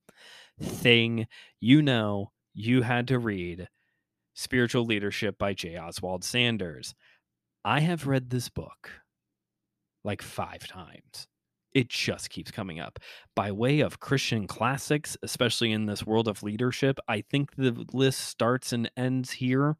thing, 0.62 1.28
you 1.60 1.82
know 1.82 2.32
you 2.54 2.82
had 2.82 3.08
to 3.10 3.20
read 3.20 3.68
Spiritual 4.39 4.86
Leadership 4.86 5.38
by 5.38 5.54
J. 5.54 5.78
Oswald 5.78 6.23
Sanders. 6.23 6.95
I 7.65 7.82
have 7.82 8.08
read 8.08 8.30
this 8.30 8.49
book 8.49 8.89
like 10.04 10.21
five 10.21 10.65
times 10.67 11.28
it 11.73 11.89
just 11.89 12.30
keeps 12.30 12.52
coming 12.52 12.80
up. 12.80 12.99
By 13.36 13.52
way 13.52 13.82
of 13.82 13.99
Christian 13.99 14.47
classics, 14.47 15.17
especially 15.23 15.71
in 15.71 15.86
this 15.86 16.06
world 16.06 16.28
of 16.28 16.43
leadership, 16.43 16.99
I 17.08 17.21
think 17.21 17.56
the 17.56 17.86
list 17.93 18.21
starts 18.21 18.73
and 18.73 18.89
ends 18.97 19.32
here 19.32 19.78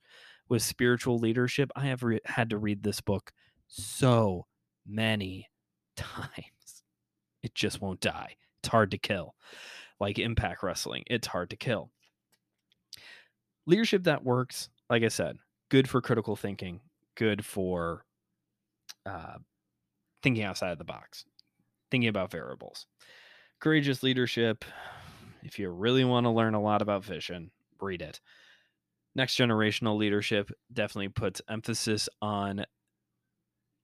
with 0.47 0.61
spiritual 0.61 1.17
leadership. 1.17 1.71
I 1.75 1.87
have 1.87 2.03
re- 2.03 2.19
had 2.25 2.49
to 2.51 2.57
read 2.57 2.83
this 2.83 3.01
book 3.01 3.31
so 3.67 4.45
many 4.87 5.49
times. 5.95 6.83
It 7.41 7.55
just 7.55 7.81
won't 7.81 8.01
die. 8.01 8.35
It's 8.61 8.69
hard 8.69 8.91
to 8.91 8.97
kill. 8.97 9.35
Like 9.99 10.19
Impact 10.19 10.63
Wrestling, 10.63 11.03
it's 11.07 11.27
hard 11.27 11.49
to 11.49 11.57
kill. 11.57 11.91
Leadership 13.69 14.03
that 14.03 14.23
works, 14.23 14.69
like 14.89 15.03
I 15.03 15.10
said, 15.10 15.38
good 15.69 15.88
for 15.88 16.01
critical 16.01 16.36
thinking, 16.36 16.82
good 17.15 17.45
for 17.45 18.03
uh, 19.05 19.38
thinking 20.23 20.43
outside 20.43 20.71
of 20.71 20.77
the 20.77 20.84
box 20.84 21.25
thinking 21.91 22.10
about 22.10 22.32
variables. 22.32 22.86
Courageous 23.60 24.03
leadership. 24.03 24.65
If 25.43 25.60
you 25.60 25.69
really 25.69 26.03
want 26.03 26.25
to 26.25 26.32
learn 26.32 26.53
a 26.53 26.62
lot 26.62 26.82
about 26.82 27.03
vision, 27.03 27.51
read 27.82 28.01
it. 28.01 28.19
Next 29.15 29.36
generational 29.38 29.97
leadership 29.97 30.51
definitely 30.71 31.10
puts 31.10 31.41
emphasis 31.49 32.10
on 32.21 32.65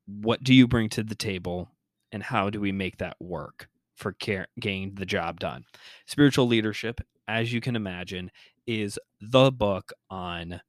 what 0.05 0.43
do 0.43 0.53
you 0.53 0.67
bring 0.67 0.89
to 0.89 1.03
the 1.03 1.15
table 1.15 1.69
and 2.11 2.21
how 2.21 2.49
do 2.49 2.59
we 2.59 2.71
make 2.71 2.97
that 2.97 3.17
work 3.19 3.67
for 3.95 4.13
care, 4.13 4.47
getting 4.59 4.95
the 4.95 5.05
job 5.05 5.39
done. 5.39 5.65
Spiritual 6.05 6.47
leadership, 6.47 7.01
as 7.27 7.51
you 7.51 7.59
can 7.59 7.75
imagine, 7.75 8.29
is 8.67 8.99
the 9.21 9.51
book 9.51 9.91
on 10.09 10.61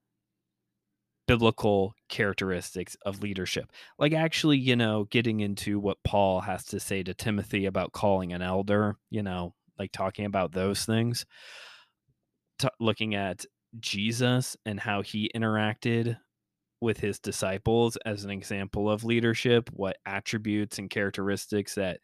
biblical 1.27 1.95
characteristics 2.09 2.97
of 3.05 3.23
leadership. 3.23 3.71
Like 3.99 4.13
actually, 4.13 4.59
you 4.59 4.77
know, 4.77 5.05
getting 5.11 5.41
into 5.41 5.79
what 5.79 5.99
Paul 6.05 6.41
has 6.41 6.65
to 6.67 6.81
say 6.81 7.03
to 7.03 7.15
Timothy 7.15 7.67
about 7.67 7.93
calling 7.93 8.33
an 8.33 8.43
elder, 8.43 8.97
you 9.11 9.23
know, 9.23 9.55
like 9.79 9.93
talking 9.93 10.25
about 10.25 10.53
those 10.53 10.85
things. 10.85 11.27
T- 12.59 12.69
looking 12.81 13.15
at 13.15 13.45
Jesus 13.81 14.57
and 14.65 14.81
how 14.81 15.03
he 15.03 15.31
interacted 15.35 16.17
with 16.81 16.99
his 16.99 17.19
disciples 17.19 17.97
as 18.07 18.25
an 18.25 18.31
example 18.31 18.91
of 18.91 19.05
leadership, 19.05 19.69
what 19.73 19.97
attributes 20.07 20.79
and 20.79 20.89
characteristics 20.89 21.75
that 21.75 22.01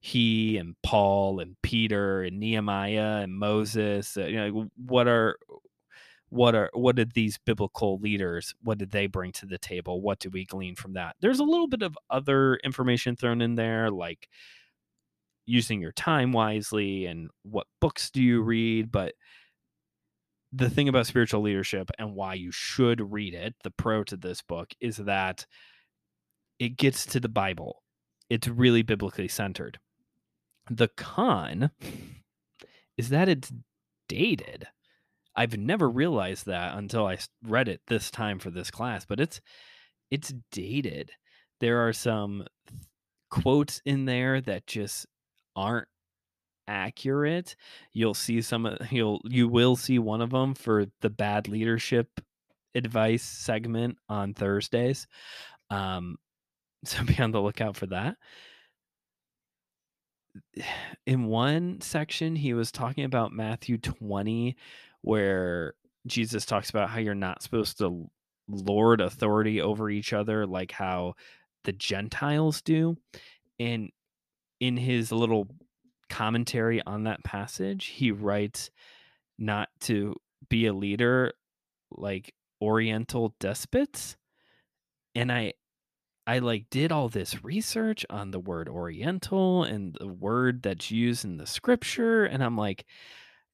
he 0.00 0.56
and 0.58 0.74
Paul 0.82 1.40
and 1.40 1.56
Peter 1.62 2.22
and 2.22 2.38
Nehemiah 2.38 3.20
and 3.22 3.36
Moses, 3.38 4.16
uh, 4.16 4.24
you 4.26 4.36
know, 4.36 4.68
what 4.76 5.08
are 5.08 5.36
what 6.30 6.54
are 6.54 6.70
what 6.74 6.96
did 6.96 7.12
these 7.12 7.38
biblical 7.46 7.98
leaders 7.98 8.54
what 8.62 8.76
did 8.78 8.90
they 8.90 9.06
bring 9.06 9.32
to 9.32 9.46
the 9.46 9.58
table? 9.58 10.02
What 10.02 10.18
do 10.18 10.30
we 10.30 10.44
glean 10.44 10.74
from 10.76 10.94
that? 10.94 11.16
There's 11.20 11.40
a 11.40 11.44
little 11.44 11.68
bit 11.68 11.82
of 11.82 11.96
other 12.10 12.56
information 12.56 13.16
thrown 13.16 13.40
in 13.40 13.54
there 13.54 13.90
like 13.90 14.28
using 15.46 15.80
your 15.80 15.92
time 15.92 16.32
wisely 16.32 17.06
and 17.06 17.30
what 17.42 17.66
books 17.80 18.10
do 18.10 18.22
you 18.22 18.42
read 18.42 18.92
but 18.92 19.14
the 20.52 20.68
thing 20.68 20.88
about 20.88 21.06
spiritual 21.06 21.40
leadership 21.40 21.90
and 21.98 22.14
why 22.14 22.34
you 22.34 22.52
should 22.52 23.12
read 23.12 23.34
it 23.34 23.54
the 23.64 23.70
pro 23.70 24.04
to 24.04 24.16
this 24.16 24.42
book 24.42 24.68
is 24.80 24.98
that 24.98 25.46
it 26.58 26.76
gets 26.76 27.06
to 27.06 27.20
the 27.20 27.28
bible. 27.28 27.82
It's 28.28 28.48
really 28.48 28.82
biblically 28.82 29.28
centered. 29.28 29.78
The 30.70 30.88
con 30.88 31.70
is 32.96 33.08
that 33.10 33.28
it's 33.28 33.52
dated. 34.08 34.66
I've 35.36 35.56
never 35.56 35.88
realized 35.88 36.46
that 36.46 36.76
until 36.76 37.06
I 37.06 37.18
read 37.44 37.68
it 37.68 37.80
this 37.86 38.10
time 38.10 38.38
for 38.38 38.50
this 38.50 38.70
class, 38.70 39.04
but 39.04 39.20
it's 39.20 39.40
it's 40.10 40.34
dated. 40.50 41.12
There 41.60 41.86
are 41.86 41.92
some 41.92 42.44
quotes 43.30 43.80
in 43.84 44.04
there 44.04 44.40
that 44.40 44.66
just 44.66 45.06
aren't 45.54 45.88
accurate. 46.66 47.56
You'll 47.92 48.14
see 48.14 48.42
some 48.42 48.76
you'll 48.90 49.20
you 49.24 49.48
will 49.48 49.76
see 49.76 49.98
one 49.98 50.20
of 50.20 50.30
them 50.30 50.54
for 50.54 50.86
the 51.00 51.10
bad 51.10 51.48
leadership 51.48 52.08
advice 52.74 53.22
segment 53.22 53.96
on 54.08 54.34
Thursdays. 54.34 55.06
Um 55.70 56.16
so 56.84 57.02
be 57.04 57.18
on 57.18 57.32
the 57.32 57.40
lookout 57.40 57.76
for 57.76 57.86
that. 57.86 58.16
In 61.06 61.26
one 61.26 61.80
section 61.80 62.36
he 62.36 62.54
was 62.54 62.70
talking 62.70 63.04
about 63.04 63.32
Matthew 63.32 63.78
20 63.78 64.56
where 65.02 65.74
Jesus 66.06 66.44
talks 66.44 66.70
about 66.70 66.90
how 66.90 66.98
you're 66.98 67.14
not 67.14 67.42
supposed 67.42 67.78
to 67.78 68.10
lord 68.48 69.00
authority 69.00 69.60
over 69.60 69.90
each 69.90 70.12
other 70.12 70.46
like 70.46 70.72
how 70.72 71.14
the 71.64 71.72
Gentiles 71.72 72.62
do. 72.62 72.96
And 73.58 73.90
in 74.60 74.76
his 74.76 75.12
little 75.12 75.48
commentary 76.08 76.82
on 76.86 77.04
that 77.04 77.22
passage, 77.24 77.86
he 77.86 78.10
writes 78.10 78.70
not 79.38 79.68
to 79.80 80.14
be 80.48 80.66
a 80.66 80.72
leader 80.72 81.32
like 81.90 82.34
oriental 82.62 83.34
despots. 83.38 84.16
And 85.14 85.30
I 85.30 85.54
I 86.28 86.40
like 86.40 86.66
did 86.70 86.92
all 86.92 87.08
this 87.08 87.42
research 87.42 88.04
on 88.10 88.32
the 88.32 88.38
word 88.38 88.68
oriental 88.68 89.64
and 89.64 89.96
the 89.98 90.08
word 90.08 90.62
that's 90.62 90.90
used 90.90 91.24
in 91.24 91.38
the 91.38 91.46
scripture 91.46 92.26
and 92.26 92.44
I'm 92.44 92.54
like 92.54 92.84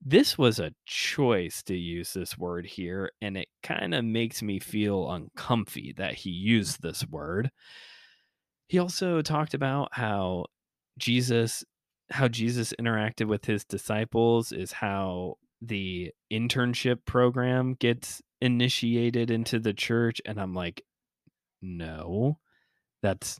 this 0.04 0.36
was 0.36 0.58
a 0.58 0.74
choice 0.84 1.62
to 1.62 1.76
use 1.76 2.12
this 2.12 2.36
word 2.36 2.66
here 2.66 3.12
and 3.22 3.36
it 3.36 3.46
kind 3.62 3.94
of 3.94 4.04
makes 4.04 4.42
me 4.42 4.58
feel 4.58 5.08
uncomfy 5.08 5.94
that 5.98 6.14
he 6.14 6.30
used 6.30 6.82
this 6.82 7.06
word. 7.06 7.52
He 8.66 8.80
also 8.80 9.22
talked 9.22 9.54
about 9.54 9.90
how 9.92 10.46
Jesus 10.98 11.62
how 12.10 12.26
Jesus 12.26 12.74
interacted 12.80 13.28
with 13.28 13.44
his 13.44 13.64
disciples 13.64 14.50
is 14.50 14.72
how 14.72 15.36
the 15.62 16.10
internship 16.32 17.04
program 17.04 17.74
gets 17.74 18.20
initiated 18.40 19.30
into 19.30 19.60
the 19.60 19.72
church 19.72 20.20
and 20.26 20.40
I'm 20.40 20.54
like 20.54 20.82
no 21.62 22.38
that's 23.04 23.38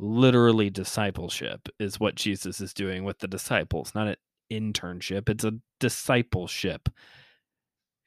literally 0.00 0.68
discipleship 0.68 1.68
is 1.78 2.00
what 2.00 2.16
Jesus 2.16 2.60
is 2.60 2.74
doing 2.74 3.04
with 3.04 3.20
the 3.20 3.28
disciples 3.28 3.94
not 3.94 4.08
an 4.08 4.16
internship 4.52 5.28
it's 5.28 5.44
a 5.44 5.52
discipleship. 5.78 6.88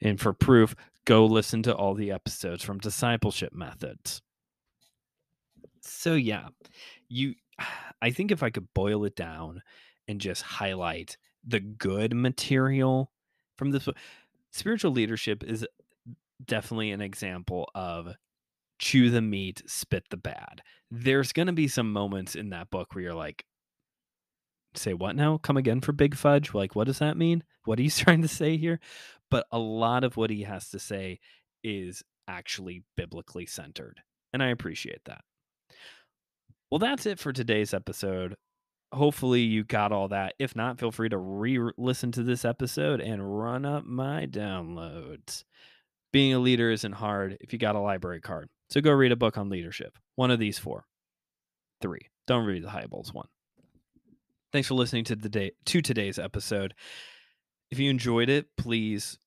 And 0.01 0.19
for 0.19 0.33
proof 0.33 0.75
go 1.05 1.25
listen 1.25 1.63
to 1.63 1.73
all 1.73 1.93
the 1.95 2.11
episodes 2.11 2.63
from 2.63 2.79
discipleship 2.79 3.53
methods. 3.53 4.21
So 5.81 6.15
yeah 6.15 6.49
you 7.07 7.35
i 8.01 8.11
think 8.11 8.31
if 8.31 8.43
i 8.43 8.49
could 8.49 8.67
boil 8.73 9.05
it 9.05 9.15
down 9.15 9.61
and 10.07 10.19
just 10.19 10.41
highlight 10.41 11.17
the 11.47 11.61
good 11.61 12.13
material 12.13 13.11
from 13.57 13.71
this 13.71 13.87
spiritual 14.51 14.91
leadership 14.91 15.43
is 15.43 15.65
definitely 16.45 16.91
an 16.91 17.01
example 17.01 17.69
of 17.73 18.13
chew 18.79 19.09
the 19.09 19.21
meat 19.21 19.61
spit 19.67 20.05
the 20.09 20.17
bad. 20.17 20.61
There's 20.89 21.33
going 21.33 21.47
to 21.47 21.53
be 21.53 21.67
some 21.67 21.91
moments 21.93 22.35
in 22.35 22.49
that 22.49 22.69
book 22.69 22.95
where 22.95 23.03
you're 23.03 23.13
like 23.13 23.45
say 24.75 24.93
what 24.93 25.15
now? 25.15 25.37
Come 25.37 25.57
again 25.57 25.81
for 25.81 25.91
big 25.91 26.15
fudge? 26.15 26.53
Like 26.53 26.75
what 26.75 26.87
does 26.87 26.99
that 26.99 27.17
mean? 27.17 27.43
What 27.65 27.79
are 27.79 27.83
you 27.83 27.89
trying 27.89 28.21
to 28.21 28.27
say 28.27 28.57
here? 28.57 28.79
But 29.29 29.45
a 29.51 29.59
lot 29.59 30.03
of 30.03 30.17
what 30.17 30.29
he 30.29 30.43
has 30.43 30.69
to 30.69 30.79
say 30.79 31.19
is 31.63 32.01
actually 32.27 32.83
biblically 32.95 33.45
centered 33.45 33.99
and 34.33 34.43
i 34.43 34.47
appreciate 34.47 35.03
that. 35.05 35.21
Well 36.71 36.79
that's 36.79 37.05
it 37.05 37.19
for 37.19 37.33
today's 37.33 37.73
episode. 37.73 38.35
Hopefully 38.91 39.41
you 39.41 39.63
got 39.63 39.91
all 39.91 40.07
that. 40.07 40.33
If 40.39 40.55
not, 40.55 40.79
feel 40.79 40.91
free 40.91 41.09
to 41.09 41.17
re 41.17 41.59
listen 41.77 42.11
to 42.13 42.23
this 42.23 42.45
episode 42.45 43.01
and 43.01 43.39
run 43.39 43.65
up 43.65 43.85
my 43.85 44.25
downloads. 44.25 45.43
Being 46.11 46.33
a 46.33 46.39
leader 46.39 46.71
isn't 46.71 46.93
hard 46.93 47.37
if 47.39 47.53
you 47.53 47.59
got 47.59 47.75
a 47.75 47.79
library 47.79 48.21
card. 48.21 48.49
So 48.69 48.81
go 48.81 48.91
read 48.91 49.11
a 49.11 49.15
book 49.15 49.37
on 49.37 49.49
leadership. 49.49 49.97
One 50.15 50.31
of 50.31 50.39
these 50.39 50.59
four. 50.59 50.85
Three. 51.81 52.07
Don't 52.27 52.45
read 52.45 52.63
the 52.63 52.67
Hybels 52.67 53.13
one. 53.13 53.27
Thanks 54.51 54.67
for 54.67 54.73
listening 54.75 55.05
to 55.05 55.15
the 55.15 55.29
day 55.29 55.51
to 55.65 55.81
today's 55.81 56.19
episode. 56.19 56.73
If 57.71 57.79
you 57.79 57.89
enjoyed 57.89 58.29
it, 58.29 58.47
please 58.57 59.17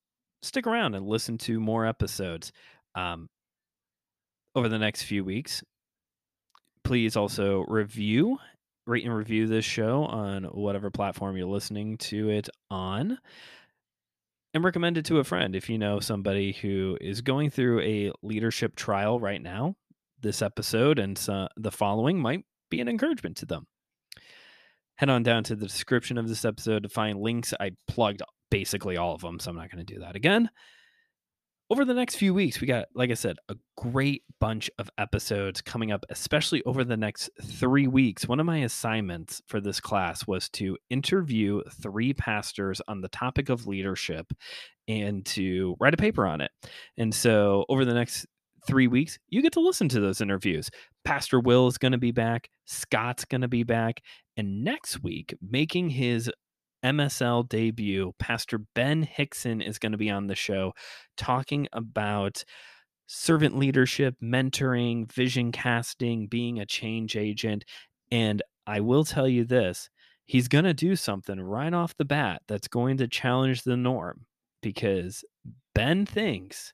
stick 0.41 0.67
around 0.67 0.95
and 0.95 1.07
listen 1.07 1.37
to 1.39 1.59
more 1.59 1.85
episodes 1.85 2.51
um, 2.95 3.29
over 4.55 4.69
the 4.69 4.79
next 4.79 5.03
few 5.03 5.23
weeks. 5.23 5.63
Please 6.83 7.15
also 7.15 7.65
review 7.67 8.37
rate 8.85 9.05
and 9.05 9.15
review 9.15 9.47
this 9.47 9.63
show 9.63 10.03
on 10.05 10.43
whatever 10.43 10.91
platform 10.91 11.37
you're 11.37 11.47
listening 11.47 11.97
to 11.97 12.29
it 12.29 12.49
on 12.69 13.17
and 14.53 14.63
recommend 14.63 14.97
it 14.97 15.05
to 15.05 15.19
a 15.19 15.23
friend 15.23 15.55
if 15.55 15.69
you 15.69 15.77
know 15.77 15.99
somebody 15.99 16.53
who 16.53 16.97
is 17.01 17.21
going 17.21 17.49
through 17.49 17.81
a 17.81 18.11
leadership 18.21 18.75
trial 18.75 19.19
right 19.19 19.41
now 19.41 19.75
this 20.21 20.41
episode 20.41 20.99
and 20.99 21.17
the 21.17 21.71
following 21.71 22.19
might 22.19 22.45
be 22.69 22.79
an 22.79 22.87
encouragement 22.87 23.37
to 23.37 23.45
them. 23.45 23.67
Head 24.95 25.09
on 25.09 25.23
down 25.23 25.43
to 25.45 25.55
the 25.55 25.65
description 25.65 26.17
of 26.17 26.29
this 26.29 26.45
episode 26.45 26.83
to 26.83 26.89
find 26.89 27.19
links. 27.19 27.53
I 27.59 27.71
plugged 27.87 28.21
basically 28.53 28.97
all 28.97 29.15
of 29.15 29.21
them 29.21 29.39
so 29.39 29.49
i'm 29.49 29.57
not 29.57 29.71
going 29.71 29.83
to 29.83 29.93
do 29.95 29.99
that 30.01 30.15
again 30.15 30.47
over 31.69 31.85
the 31.85 31.93
next 31.93 32.15
few 32.15 32.33
weeks, 32.33 32.59
we 32.59 32.67
got, 32.67 32.85
like 32.93 33.09
I 33.09 33.15
said, 33.15 33.37
a 33.49 33.55
great 33.77 34.23
bunch 34.39 34.69
of 34.77 34.89
episodes 34.97 35.61
coming 35.61 35.91
up, 35.91 36.05
especially 36.09 36.61
over 36.63 36.83
the 36.83 36.97
next 36.97 37.29
three 37.41 37.87
weeks. 37.87 38.27
One 38.27 38.39
of 38.39 38.45
my 38.45 38.59
assignments 38.59 39.41
for 39.47 39.61
this 39.61 39.79
class 39.79 40.27
was 40.27 40.49
to 40.49 40.77
interview 40.89 41.61
three 41.81 42.13
pastors 42.13 42.81
on 42.87 43.01
the 43.01 43.07
topic 43.07 43.49
of 43.49 43.65
leadership 43.65 44.31
and 44.87 45.25
to 45.27 45.75
write 45.79 45.93
a 45.93 45.97
paper 45.97 46.27
on 46.27 46.41
it. 46.41 46.51
And 46.97 47.13
so, 47.13 47.65
over 47.69 47.85
the 47.85 47.93
next 47.93 48.25
three 48.67 48.87
weeks, 48.87 49.17
you 49.29 49.41
get 49.41 49.53
to 49.53 49.59
listen 49.59 49.89
to 49.89 49.99
those 49.99 50.21
interviews. 50.21 50.69
Pastor 51.05 51.39
Will 51.39 51.67
is 51.67 51.77
going 51.77 51.91
to 51.93 51.97
be 51.97 52.11
back, 52.11 52.49
Scott's 52.65 53.25
going 53.25 53.41
to 53.41 53.47
be 53.47 53.63
back, 53.63 54.01
and 54.37 54.63
next 54.63 55.03
week, 55.03 55.35
making 55.41 55.89
his 55.89 56.29
MSL 56.83 57.47
debut, 57.47 58.13
Pastor 58.19 58.59
Ben 58.75 59.03
Hickson 59.03 59.61
is 59.61 59.79
going 59.79 59.91
to 59.93 59.97
be 59.97 60.09
on 60.09 60.27
the 60.27 60.35
show 60.35 60.73
talking 61.17 61.67
about 61.73 62.43
servant 63.07 63.57
leadership, 63.57 64.15
mentoring, 64.21 65.11
vision 65.11 65.51
casting, 65.51 66.27
being 66.27 66.59
a 66.59 66.65
change 66.65 67.15
agent. 67.15 67.65
And 68.11 68.41
I 68.65 68.79
will 68.79 69.05
tell 69.05 69.27
you 69.27 69.43
this 69.43 69.89
he's 70.25 70.47
going 70.47 70.63
to 70.63 70.73
do 70.73 70.95
something 70.95 71.39
right 71.39 71.73
off 71.73 71.97
the 71.97 72.05
bat 72.05 72.41
that's 72.47 72.67
going 72.67 72.97
to 72.97 73.07
challenge 73.07 73.63
the 73.63 73.77
norm 73.77 74.25
because 74.61 75.23
Ben 75.75 76.05
thinks 76.05 76.73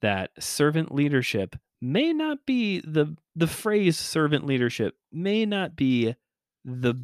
that 0.00 0.30
servant 0.38 0.94
leadership 0.94 1.56
may 1.80 2.12
not 2.12 2.38
be 2.46 2.80
the 2.80 3.16
the 3.36 3.46
phrase 3.46 3.98
servant 3.98 4.46
leadership 4.46 4.94
may 5.12 5.46
not 5.46 5.76
be 5.76 6.14
the 6.64 6.94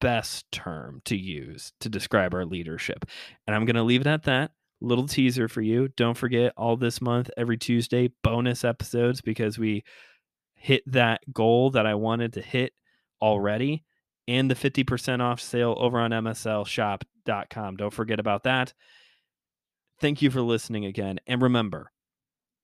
best 0.00 0.50
term 0.50 1.00
to 1.04 1.16
use 1.16 1.72
to 1.80 1.88
describe 1.88 2.34
our 2.34 2.44
leadership. 2.44 3.04
And 3.46 3.54
I'm 3.54 3.64
going 3.64 3.76
to 3.76 3.82
leave 3.82 4.00
it 4.00 4.06
at 4.06 4.24
that. 4.24 4.52
Little 4.80 5.06
teaser 5.06 5.48
for 5.48 5.60
you. 5.60 5.88
Don't 5.96 6.16
forget 6.16 6.52
all 6.56 6.76
this 6.76 7.00
month, 7.00 7.30
every 7.36 7.58
Tuesday, 7.58 8.10
bonus 8.22 8.64
episodes 8.64 9.20
because 9.20 9.58
we 9.58 9.84
hit 10.54 10.82
that 10.86 11.20
goal 11.32 11.70
that 11.70 11.86
I 11.86 11.94
wanted 11.94 12.34
to 12.34 12.42
hit 12.42 12.72
already 13.20 13.84
and 14.26 14.50
the 14.50 14.54
50% 14.54 15.20
off 15.20 15.40
sale 15.40 15.74
over 15.78 15.98
on 15.98 16.10
MSLshop.com. 16.12 17.76
Don't 17.76 17.92
forget 17.92 18.20
about 18.20 18.44
that. 18.44 18.72
Thank 20.00 20.22
you 20.22 20.30
for 20.30 20.40
listening 20.40 20.86
again. 20.86 21.18
And 21.26 21.42
remember, 21.42 21.92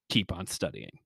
keep 0.09 0.33
on 0.33 0.47
studying. 0.47 1.01